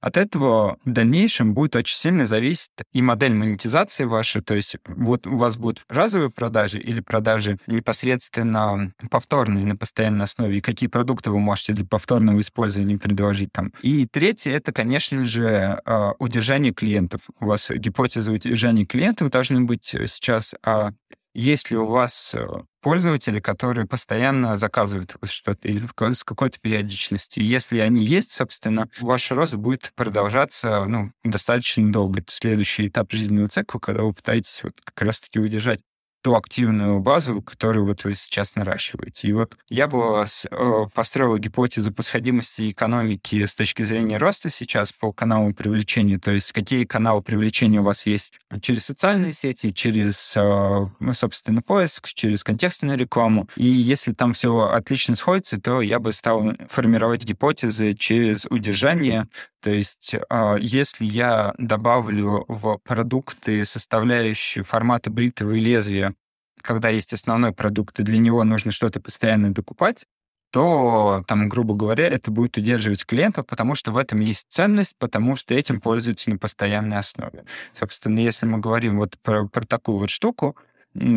[0.00, 5.26] От этого в дальнейшем будет очень сильно зависеть и модель монетизации ваша, то есть вот
[5.26, 11.30] у вас будут разовые продажи или продажи непосредственно повторные на постоянной основе, и какие продукты
[11.30, 13.72] вы можете для повторного использования предложить там.
[13.82, 17.22] И третье— это, конечно же, а, удержание клиентов.
[17.40, 20.92] У вас гипотеза удержания клиентов должны быть сейчас, а
[21.34, 22.46] есть ли у вас э,
[22.80, 27.44] пользователи, которые постоянно заказывают что-то или с какой-то периодичностью?
[27.44, 32.20] Если они есть, собственно, ваш рост будет продолжаться ну, достаточно долго.
[32.20, 35.80] Это следующий этап жизненного цикла, когда вы пытаетесь вот как раз-таки удержать
[36.28, 39.28] ту активную базу, которую вот вы сейчас наращиваете.
[39.28, 44.92] И вот я бы э, построил гипотезу по сходимости экономики с точки зрения роста сейчас
[44.92, 50.36] по каналу привлечения, то есть какие каналы привлечения у вас есть через социальные сети, через,
[50.36, 53.48] э, ну, собственно, поиск, через контекстную рекламу.
[53.56, 59.28] И если там все отлично сходится, то я бы стал формировать гипотезы через удержание,
[59.60, 66.14] то есть, а, если я добавлю в продукты составляющие формата бритого и лезвия,
[66.62, 70.04] когда есть основной продукт, и для него нужно что-то постоянно докупать,
[70.50, 75.36] то, там, грубо говоря, это будет удерживать клиентов, потому что в этом есть ценность, потому
[75.36, 77.44] что этим пользуются на постоянной основе.
[77.74, 80.56] Собственно, если мы говорим вот про, про такую вот штуку,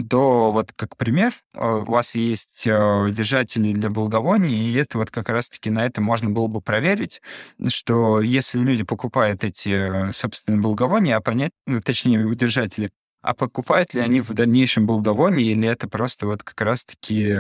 [0.10, 5.12] то вот как пример, а, у вас есть а, держатели для благовоний, и это вот
[5.12, 7.22] как раз-таки на это можно было бы проверить,
[7.68, 14.02] что если люди покупают эти, собственно, благовония, а понять, ну, точнее, держатели, а покупают ли
[14.02, 17.38] они в дальнейшем благовония, или это просто вот как раз-таки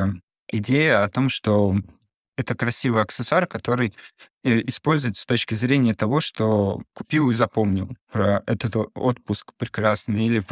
[0.50, 1.76] идея о том, что
[2.38, 3.94] это красивый аксессуар, который
[4.44, 10.44] э, используется с точки зрения того, что купил и запомнил про этот отпуск прекрасный или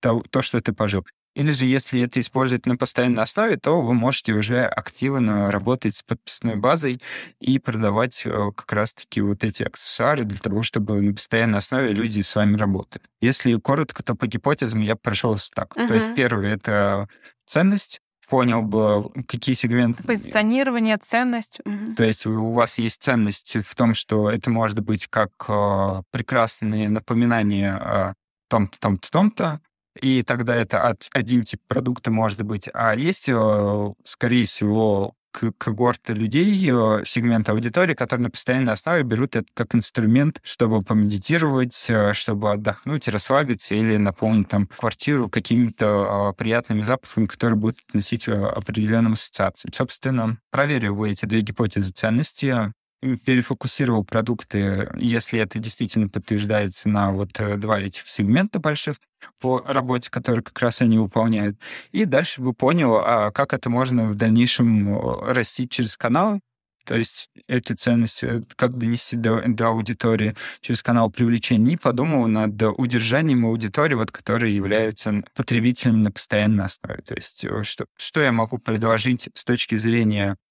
[0.00, 1.06] то, что ты пожил.
[1.34, 6.02] Или же, если это использовать на постоянной основе, то вы можете уже активно работать с
[6.02, 7.00] подписной базой
[7.38, 12.20] и продавать э, как раз-таки вот эти аксессуары для того, чтобы на постоянной основе люди
[12.20, 13.04] с вами работали.
[13.20, 15.76] Если коротко, то по гипотезам я прошелся так.
[15.76, 15.86] Uh-huh.
[15.86, 17.08] То есть первое— это
[17.46, 20.02] ценность, понял бы, какие сегменты...
[20.04, 21.60] Позиционирование, ценность.
[21.96, 26.88] То есть у вас есть ценность в том, что это может быть как э, прекрасные
[26.88, 28.14] напоминания о
[28.48, 29.60] том-то, том-то, том-то,
[30.00, 32.68] и тогда это от, один тип продукта может быть.
[32.72, 35.14] А есть, э, скорее всего,
[35.58, 41.86] когорты людей, э, сегмент аудитории, которые на постоянной основе берут это как инструмент, чтобы помедитировать,
[41.88, 49.12] э, чтобы отдохнуть, расслабиться или наполнить там квартиру какими-то приятными запахами, которые будут носить определенным
[49.12, 49.72] ассоциациям.
[49.72, 57.30] Собственно, проверив вы эти две гипотезы ценности, перефокусировал продукты, если это действительно подтверждается на вот
[57.58, 58.96] два этих сегмента больших,
[59.38, 61.58] по работе, которую как раз они выполняют.
[61.92, 66.40] И дальше бы понял, а как это можно в дальнейшем э, растить через канал,
[66.84, 72.60] то есть эти ценности, как донести до, до аудитории через канал привлечения, и подумал над
[72.76, 77.02] удержанием аудитории, вот, которая является потребителем на постоянной основе.
[77.02, 80.49] То есть э, что, что я могу предложить с точки зрения э,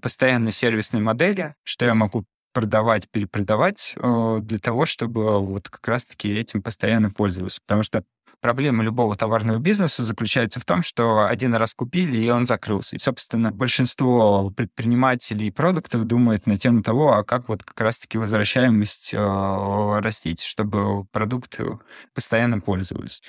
[0.00, 6.28] постоянной сервисной модели, что я могу продавать, перепродавать э, для того, чтобы вот как раз-таки
[6.28, 7.60] этим постоянно пользоваться.
[7.66, 8.02] Потому что
[8.40, 12.96] проблема любого товарного бизнеса заключается в том, что один раз купили, и он закрылся.
[12.96, 18.18] И, собственно, большинство предпринимателей и продуктов думают на тему того, а как вот как раз-таки
[18.18, 21.78] возвращаемость э, растить, чтобы продукты
[22.14, 23.22] постоянно пользовались.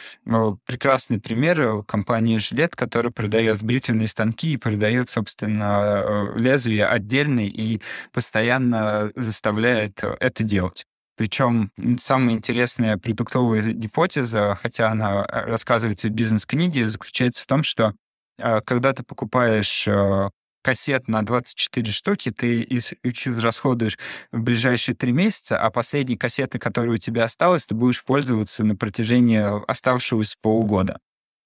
[0.66, 7.82] Прекрасный пример компании «Жилет», которая продает бритвенные станки и продает, собственно, э, лезвия отдельные и
[8.14, 10.86] постоянно заставляет это делать.
[11.20, 17.94] Причем самая интересная продуктовая гипотеза, хотя она э, рассказывается в бизнес-книге, заключается в том, что
[18.38, 20.30] э, когда ты покупаешь э,
[20.64, 22.94] кассет на 24 штуки, ты их
[23.38, 23.98] расходуешь
[24.32, 28.78] в ближайшие три месяца, а последние кассеты, которые у тебя осталось, ты будешь пользоваться на
[28.78, 31.02] протяжении оставшегося полугода.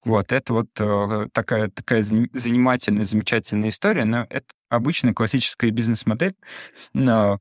[0.06, 6.36] Вот, это вот такая, такая занимательная, замечательная история, но это обычная классическая бизнес-модель,
[6.94, 7.40] но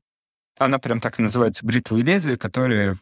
[0.57, 2.97] она прям так и называется бритвы и лезвие, которое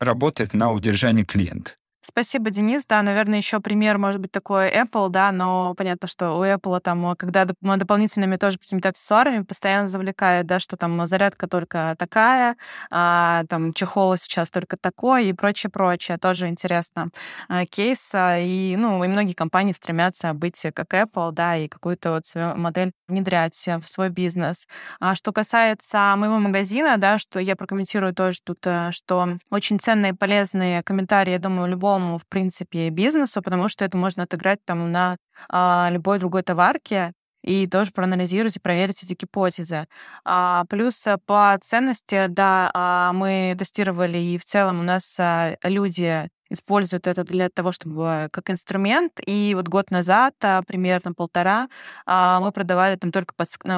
[0.00, 1.72] работает на удержании клиента.
[2.08, 2.86] Спасибо, Денис.
[2.86, 7.16] Да, наверное, еще пример может быть такой Apple, да, но понятно, что у Apple там,
[7.16, 12.56] когда дополнительными тоже какими-то аксессуарами постоянно завлекает, да, что там зарядка только такая,
[12.92, 16.16] а, там чехол сейчас только такой и прочее, прочее.
[16.16, 17.08] Тоже интересно
[17.48, 18.14] а, кейс.
[18.14, 22.54] А, и, ну, и многие компании стремятся быть как Apple, да, и какую-то вот свою
[22.56, 24.68] модель внедрять в свой бизнес.
[25.00, 30.12] А что касается моего магазина, да, что я прокомментирую тоже тут, э, что очень ценные
[30.12, 34.60] и полезные комментарии, я думаю, любого любому, в принципе, бизнесу, потому что это можно отыграть
[34.64, 35.16] там на
[35.48, 39.86] а, любой другой товарке и тоже проанализировать и проверить эти гипотезы.
[40.24, 45.56] А, плюс э, по ценности, да, а, мы тестировали, и в целом у нас а,
[45.62, 49.20] люди используют это для того, чтобы как инструмент.
[49.26, 51.68] И вот год назад, а, примерно полтора,
[52.06, 53.34] а, мы продавали там только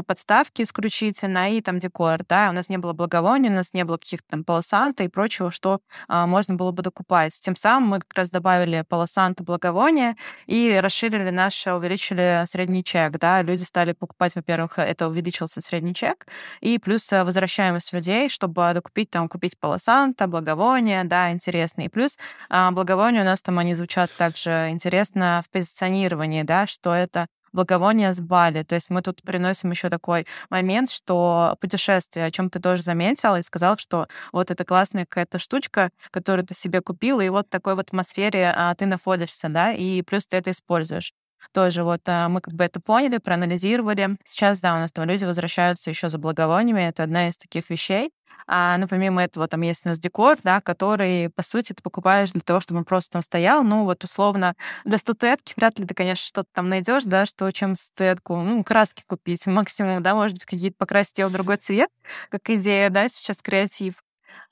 [0.07, 3.97] подставки исключительно и там декор, да, у нас не было благовоний, у нас не было
[3.97, 7.39] каких-то там полосанта и прочего, что а, можно было бы докупать.
[7.41, 10.17] Тем самым мы как раз добавили полосанта, благовония
[10.47, 16.27] и расширили наш, увеличили средний чек, да, люди стали покупать, во-первых, это увеличился средний чек,
[16.61, 21.83] и плюс возвращаемость людей, чтобы докупить там, купить полосанта, благовония, да, интересно.
[21.83, 22.19] И плюс
[22.67, 28.13] а благовония у нас там они звучат также интересно в позиционировании, да, что это благовония
[28.13, 28.63] с Бали.
[28.63, 33.37] То есть мы тут приносим еще такой момент, что путешествие, о чем ты тоже заметил
[33.37, 37.75] и сказал, что вот это классная какая-то штучка, которую ты себе купил, и вот такой
[37.75, 41.13] вот атмосфере а, ты находишься, да, и плюс ты это используешь.
[41.53, 44.17] Тоже вот а, мы как бы это поняли, проанализировали.
[44.25, 46.83] Сейчас, да, у нас там люди возвращаются еще за благовониями.
[46.83, 48.11] Это одна из таких вещей.
[48.51, 52.31] А, ну, помимо этого, там есть у нас декор, да, который, по сути, ты покупаешь
[52.31, 53.63] для того, чтобы он просто там стоял.
[53.63, 54.55] Ну, вот, условно,
[54.87, 59.05] для статуэтки вряд ли ты, конечно, что-то там найдешь, да, что чем статуэтку, ну, краски
[59.07, 61.91] купить максимум, да, может быть, какие-то покрасить ее в другой цвет,
[62.31, 64.03] как идея, да, сейчас креатив.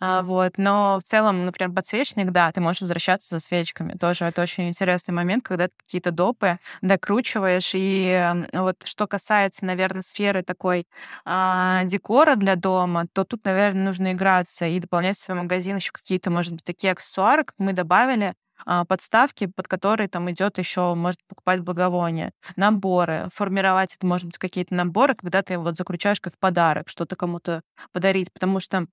[0.00, 0.54] А, вот.
[0.58, 3.92] Но в целом, например, подсвечник, да, ты можешь возвращаться за свечками.
[3.98, 7.70] Тоже это очень интересный момент, когда ты какие-то допы докручиваешь.
[7.74, 10.86] И вот что касается, наверное, сферы такой
[11.24, 15.92] а, декора для дома, то тут, наверное, нужно играться и дополнять в свой магазин еще
[15.92, 18.34] какие-то, может быть, такие аксессуары, как мы добавили,
[18.64, 24.38] а, подставки, под которые там идет еще, может покупать благовония, наборы, формировать это, может быть,
[24.38, 27.62] какие-то наборы, когда ты вот заключаешь как подарок, что-то кому-то
[27.92, 28.86] подарить, потому что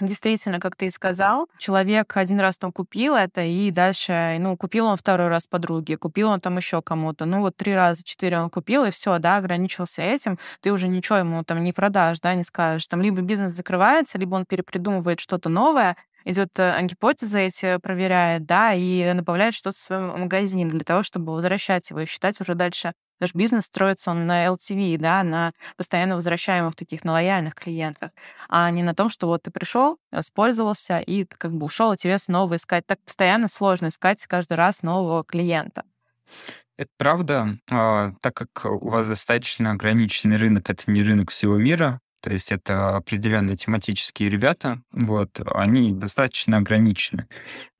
[0.00, 4.86] Действительно, как ты и сказал, человек один раз там купил это, и дальше, ну, купил
[4.86, 7.24] он второй раз подруге, купил он там еще кому-то.
[7.24, 10.38] Ну, вот три раза, четыре он купил, и все, да, ограничился этим.
[10.60, 12.86] Ты уже ничего ему там не продашь, да, не скажешь.
[12.86, 18.74] Там либо бизнес закрывается, либо он перепридумывает что-то новое, идет э, гипотезы эти проверяет, да,
[18.74, 22.92] и добавляет что-то в свой магазин для того, чтобы возвращать его и считать уже дальше
[23.20, 28.12] Наш бизнес строится он на LTV, да, на постоянно возвращаемых таких, на лояльных клиентах,
[28.48, 32.18] а не на том, что вот ты пришел, воспользовался и как бы ушел, и тебе
[32.18, 32.86] снова искать.
[32.86, 35.82] Так постоянно сложно искать каждый раз нового клиента.
[36.76, 42.00] Это правда, а, так как у вас достаточно ограниченный рынок, это не рынок всего мира,
[42.20, 47.28] то есть это определенные тематические ребята, вот, они достаточно ограничены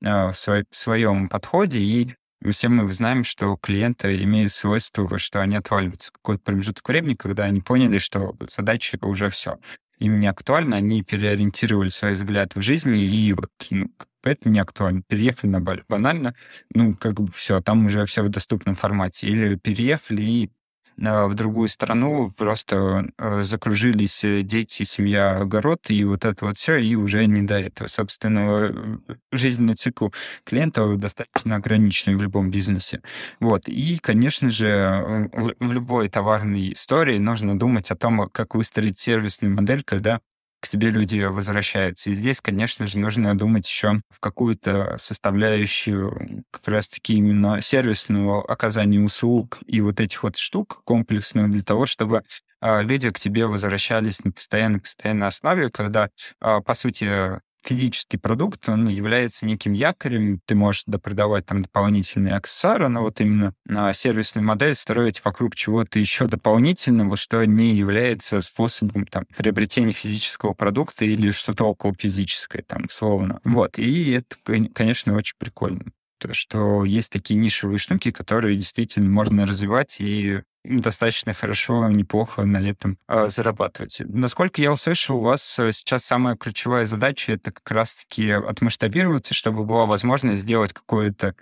[0.03, 2.15] а, в, своем подходе, и
[2.51, 7.61] все мы знаем, что клиенты имеют свойство, что они отваливаются какой-то промежуток времени, когда они
[7.61, 9.59] поняли, что задача уже все.
[9.99, 13.91] Им не актуально, они переориентировали свои взгляды в жизни, и вот ну,
[14.23, 15.01] это не актуально.
[15.07, 15.59] Переехали на.
[15.59, 16.35] Банально,
[16.73, 19.27] ну, как бы все, там уже все в доступном формате.
[19.27, 20.51] Или переехали и
[20.99, 26.77] в другую страну, просто э, закружились э, дети, семья, огород, и вот это вот все,
[26.77, 27.87] и уже не до этого.
[27.87, 28.99] Собственно,
[29.31, 30.09] жизненный цикл
[30.43, 33.01] клиента достаточно ограниченный в любом бизнесе.
[33.39, 33.67] Вот.
[33.67, 35.29] И, конечно же,
[35.59, 40.19] в любой товарной истории нужно думать о том, как выстроить сервисную модель, когда
[40.59, 42.11] к тебе люди возвращаются.
[42.11, 48.99] И здесь, конечно же, нужно думать еще в какую-то составляющую как раз-таки именно сервисного оказания
[48.99, 52.23] услуг и вот этих вот штук комплексных для того, чтобы
[52.61, 56.09] а, люди к тебе возвращались на постоянной-постоянной основе, когда,
[56.41, 62.87] а, по сути, физический продукт, он является неким якорем, ты можешь допродавать там дополнительные аксессуары,
[62.89, 69.05] но вот именно на сервисную модель строить вокруг чего-то еще дополнительного, что не является способом
[69.05, 73.39] там приобретения физического продукта или что-то около физическое, там, словно.
[73.43, 74.35] Вот, и это,
[74.73, 81.33] конечно, очень прикольно то, что есть такие нишевые штуки, которые действительно можно развивать и достаточно
[81.33, 84.01] хорошо, неплохо на этом э, зарабатывать.
[84.05, 89.65] Насколько я услышал, у вас э, сейчас самая ключевая задача— это как раз-таки отмасштабироваться, чтобы
[89.65, 91.35] была возможность сделать какое-то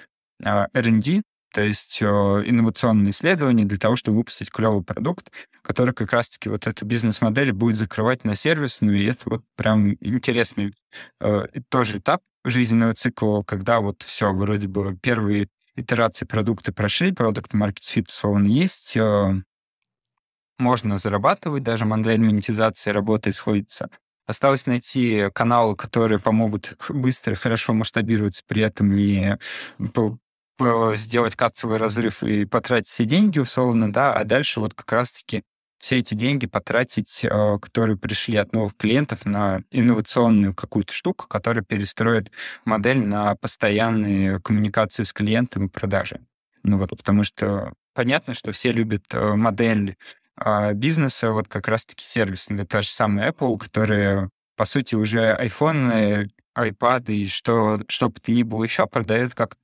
[0.44, 1.22] э, R&D,
[1.54, 5.32] то есть э, инновационные исследования для того, чтобы выпустить клевый продукт,
[5.64, 10.74] который как раз-таки вот эту бизнес-модель будет закрывать на сервисную, и это вот прям интересный
[11.20, 15.48] э, тоже этап жизненного цикла, когда вот все, вроде бы первые
[15.78, 19.34] итерации продукта прошли, продукт market fit условно есть, э,
[20.58, 23.90] можно зарабатывать, даже модель монетизации работает, сходится.
[24.26, 29.38] Осталось найти каналы, которые помогут быстро, хорошо масштабироваться, при этом не
[30.96, 35.44] сделать кацевый разрыв и потратить все деньги, условно, да, а дальше вот как раз-таки
[35.80, 41.64] все эти деньги потратить, э, которые пришли от новых клиентов, на инновационную какую-то штуку, которая
[41.64, 42.32] перестроит
[42.66, 46.22] модель на постоянные коммуникации с клиентом и продажи.
[46.64, 49.96] Ну вот, потому что понятно, что все любят э, модель
[50.36, 52.62] а, бизнеса, вот как раз-таки сервисную.
[52.62, 58.20] Это та же самая Apple, которая, по сути, уже iPhone, iPad и что, что бы
[58.20, 59.56] то ни было еще продает как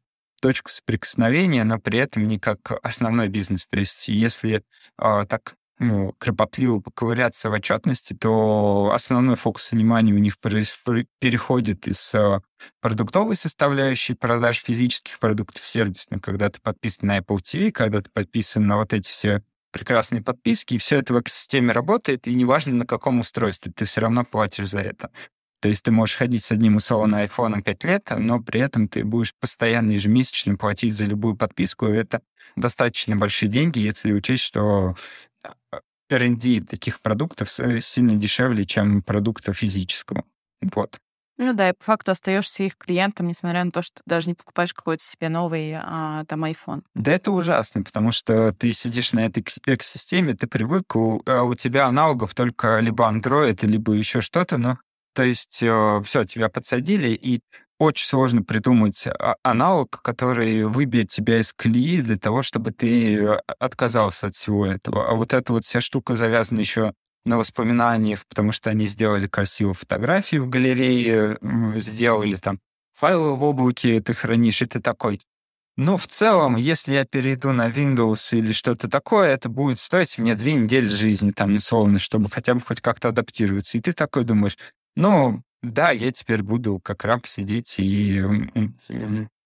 [0.42, 3.66] точку соприкосновения, но при этом не как основной бизнес.
[3.68, 4.64] То есть если
[5.00, 12.14] э, так ну, кропотливо поковыряться в отчетности, то основной фокус внимания у них переходит из
[12.14, 12.42] э,
[12.82, 18.68] продуктовой составляющей продаж физических продуктов сервисных, когда ты подписан на Apple TV, когда ты подписан
[18.68, 22.86] на вот эти все прекрасные подписки, и все это в экосистеме работает, и неважно на
[22.86, 25.10] каком устройстве, ты все равно платишь за это.
[25.60, 29.04] То есть ты можешь ходить с одним условно айфоном 5 лет, но при этом ты
[29.04, 31.88] будешь постоянно ежемесячно платить за любую подписку.
[31.88, 32.22] И это
[32.58, 34.96] достаточно большие деньги, если учесть, что
[36.10, 40.24] R&D таких продуктов сильно дешевле, чем продукта физического.
[40.62, 41.00] Вот.
[41.38, 44.74] Ну да, и по факту остаешься их клиентом, несмотря на то, что даже не покупаешь
[44.74, 46.84] какой-то себе новый а, там iPhone.
[46.94, 51.56] Да это ужасно, потому что ты сидишь на этой экосистеме, ты привык, у, а у
[51.56, 54.78] тебя аналогов только либо Android, либо еще что-то, но
[55.14, 57.42] то есть э, все, тебя подсадили, и
[57.84, 63.38] очень сложно придумать а, аналог, который выбьет тебя из колеи для того, чтобы ты э,
[63.60, 65.10] отказался от всего этого.
[65.10, 66.94] А вот эта вот вся штука завязана еще
[67.26, 71.38] на воспоминаниях, потому что они сделали красивую фотографию в галерее,
[71.76, 72.60] сделали там
[72.94, 75.20] файлы в облаке, ты хранишь, и ты такой,
[75.76, 80.36] ну, в целом, если я перейду на Windows или что-то такое, это будет стоить мне
[80.36, 83.78] две недели жизни, там, условно, чтобы хотя бы хоть как-то адаптироваться.
[83.78, 84.58] И ты такой думаешь,
[84.96, 88.22] ну, да, я теперь буду как раб сидеть и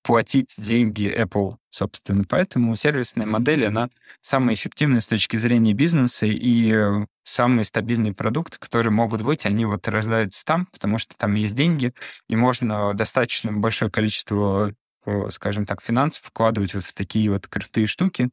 [0.01, 2.23] платить деньги Apple, собственно.
[2.27, 3.89] Поэтому сервисная модель, она
[4.21, 9.65] самая эффективная с точки зрения бизнеса, и э, самые стабильные продукты, которые могут быть, они
[9.65, 11.93] вот рождаются там, потому что там есть деньги,
[12.29, 14.73] и можно достаточно большое количество,
[15.05, 18.29] э, скажем так, финансов вкладывать вот в такие вот крутые штуки,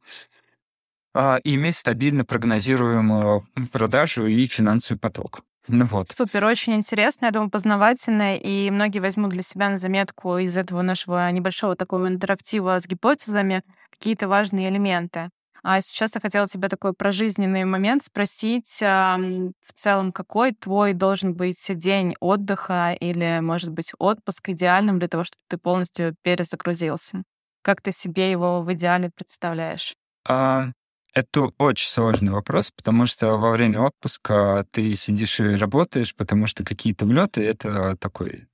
[1.13, 5.43] а, и иметь стабильно прогнозируемую продажу и финансовый поток.
[5.67, 6.07] Ну вот.
[6.09, 10.81] Супер, очень интересно, я думаю, познавательно, и многие возьмут для себя на заметку из этого
[10.83, 15.29] нашего небольшого такого интерактива с гипотезами какие-то важные элементы.
[15.63, 18.79] А сейчас я хотела тебя такой прожизненный момент спросить.
[18.79, 25.23] В целом, какой твой должен быть день отдыха или, может быть, отпуск идеальным для того,
[25.23, 27.23] чтобы ты полностью перезагрузился?
[27.63, 29.95] Как ты себе его в идеале представляешь?
[30.23, 30.71] А,
[31.15, 36.63] это очень сложный вопрос, потому что во время отпуска ты сидишь и работаешь, потому что
[36.63, 38.47] какие-то влеты— это такой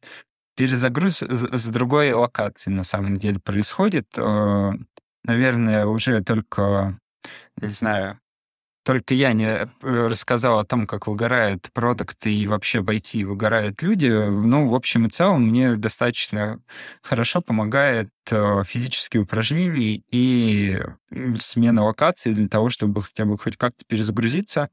[0.56, 4.08] перезагруз с другой локации на самом деле происходит.
[4.16, 4.74] Э,
[5.24, 7.00] наверное, уже только,
[7.58, 8.20] не знаю,
[8.84, 13.82] только я не э, рассказал о том, как выгорают продукты и вообще в IT выгорают
[13.82, 14.08] люди.
[14.08, 16.60] Ну, в общем и целом, мне достаточно
[17.04, 20.80] хорошо помогает э, физические упражнения и
[21.40, 24.70] смена локации для того, чтобы хотя бы хоть как-то перезагрузиться.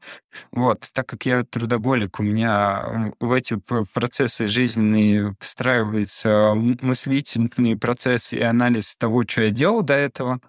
[0.53, 3.61] Вот, так как я трудоголик, у меня в эти
[3.93, 10.41] процессы жизненные встраивается мыслительный процесс и анализ того, что я делал до этого.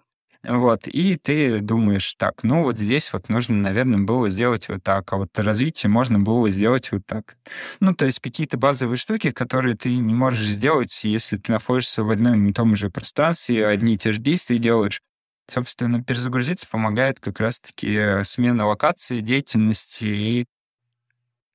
[0.43, 5.11] Вот, и ты думаешь, так, ну вот здесь вот нужно, наверное, было сделать вот так,
[5.11, 7.35] а вот развитие можно было сделать вот так.
[7.81, 12.09] Ну, то есть какие-то базовые штуки, которые ты не можешь сделать, если ты находишься в
[12.09, 15.01] одном и том же пространстве, одни и те же действия делаешь.
[15.49, 20.45] Собственно, перезагрузиться помогает как раз-таки э, смена локации, деятельности и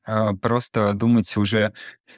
[0.07, 1.72] э, просто думать уже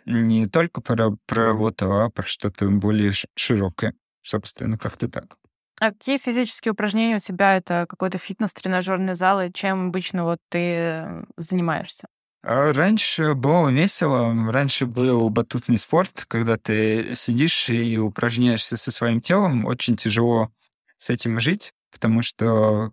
[0.05, 3.95] не только про, про работу, а про что-то более широкое.
[4.23, 5.37] Собственно, как-то так.
[5.81, 7.57] А какие физические упражнения у тебя?
[7.57, 12.07] Это какой-то фитнес, тренажерный зал, и чем обычно вот ты занимаешься?
[12.43, 14.33] А раньше было весело.
[14.51, 19.67] Раньше был батутный спорт, когда ты сидишь и упражняешься со своим телом.
[19.67, 20.51] Очень тяжело
[20.97, 22.93] с этим жить, потому что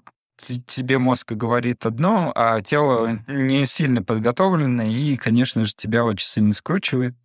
[0.67, 6.53] тебе мозг говорит одно, а тело не сильно подготовлено, и, конечно же, тебя очень сильно
[6.53, 7.15] скручивает.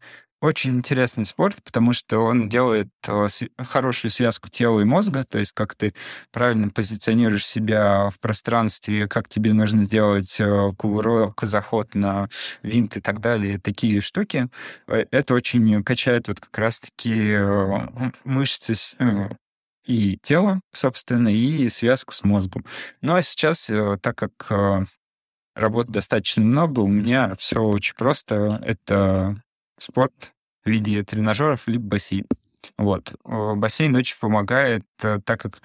[0.40, 3.26] Очень интересный спорт, потому что он делает э,
[3.58, 5.94] хорошую связку тела и мозга, то есть как ты
[6.30, 12.28] правильно позиционируешь себя в пространстве, как тебе нужно сделать э, кувырок, заход на
[12.62, 14.46] винт и так далее, такие штуки.
[14.86, 17.36] Э, это очень качает вот как раз-таки
[18.22, 18.74] мышцы
[19.86, 22.64] и тело, собственно, и связку с мозгом.
[23.00, 23.68] Ну а сейчас,
[24.02, 24.86] так как
[25.56, 28.62] работы достаточно много, у меня все очень просто.
[28.64, 29.34] Это
[29.78, 30.32] спорт
[30.64, 32.26] в виде тренажеров либо бассейн.
[32.76, 33.14] Вот.
[33.24, 35.60] Бассейн очень помогает, э, так как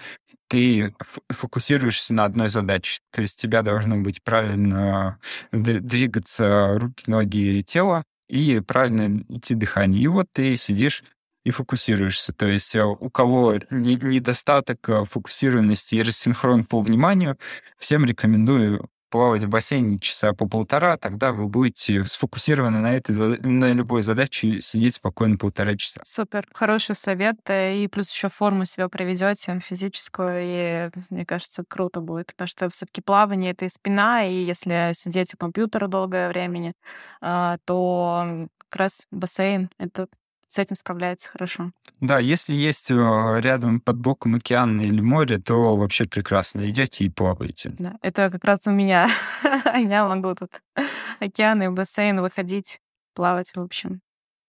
[0.48, 0.94] ты
[1.30, 3.00] фокусируешься на одной задаче.
[3.12, 5.20] То есть тебя должно быть правильно
[5.52, 10.04] двигаться руки, ноги, тело и правильно идти дыхание.
[10.04, 11.04] И вот ты сидишь
[11.44, 12.34] и фокусируешься.
[12.34, 17.38] То есть э, у кого недостаток э, фокусированности и рассинхрон по вниманию,
[17.78, 23.72] всем рекомендую плавать в бассейне часа по полтора, тогда вы будете сфокусированы на этой, на
[23.72, 26.02] любой задаче сидеть спокойно полтора часа.
[26.04, 27.36] Супер, хороший совет.
[27.48, 32.68] Э, и плюс еще форму себя проведете физическую, и мне кажется, круто будет, потому что
[32.72, 36.74] все-таки плавание это и спина, и если сидеть у компьютера долгое время,
[37.22, 40.08] а, то как раз бассейн это
[40.54, 41.72] с этим справляется хорошо.
[42.00, 42.96] Да, если есть э,
[43.40, 46.70] рядом под боком океан или море, то вообще прекрасно.
[46.70, 47.74] Идете и плаваете.
[47.80, 49.10] Да, это как раз у меня.
[49.76, 50.52] Я могу тут
[51.20, 52.80] океан и бассейн выходить,
[53.16, 54.02] плавать, в общем.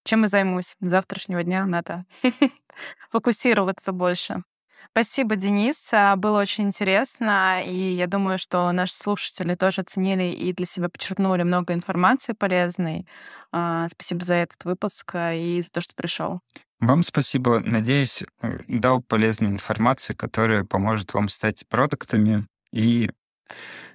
[0.05, 2.05] Чем и займусь завтрашнего дня, надо
[3.11, 4.42] фокусироваться больше.
[4.91, 5.91] Спасибо, Денис.
[5.93, 10.89] А, было очень интересно, и я думаю, что наши слушатели тоже оценили и для себя
[10.89, 13.07] почерпнули много информации полезной.
[13.53, 16.41] А, спасибо за этот выпуск а, и за то, что пришел.
[16.80, 17.61] Вам спасибо.
[17.61, 23.11] Надеюсь, э, дал полезную информацию, которая поможет вам стать продуктами и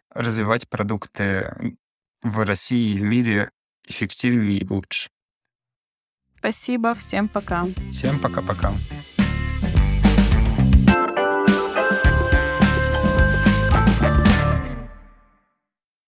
[0.10, 1.78] развивать продукты
[2.24, 3.52] в России и в мире
[3.88, 5.10] эффективнее и лучше.
[6.38, 6.96] Спасибо.
[6.96, 7.66] Всем пока.
[7.92, 8.74] Всем пока-пока.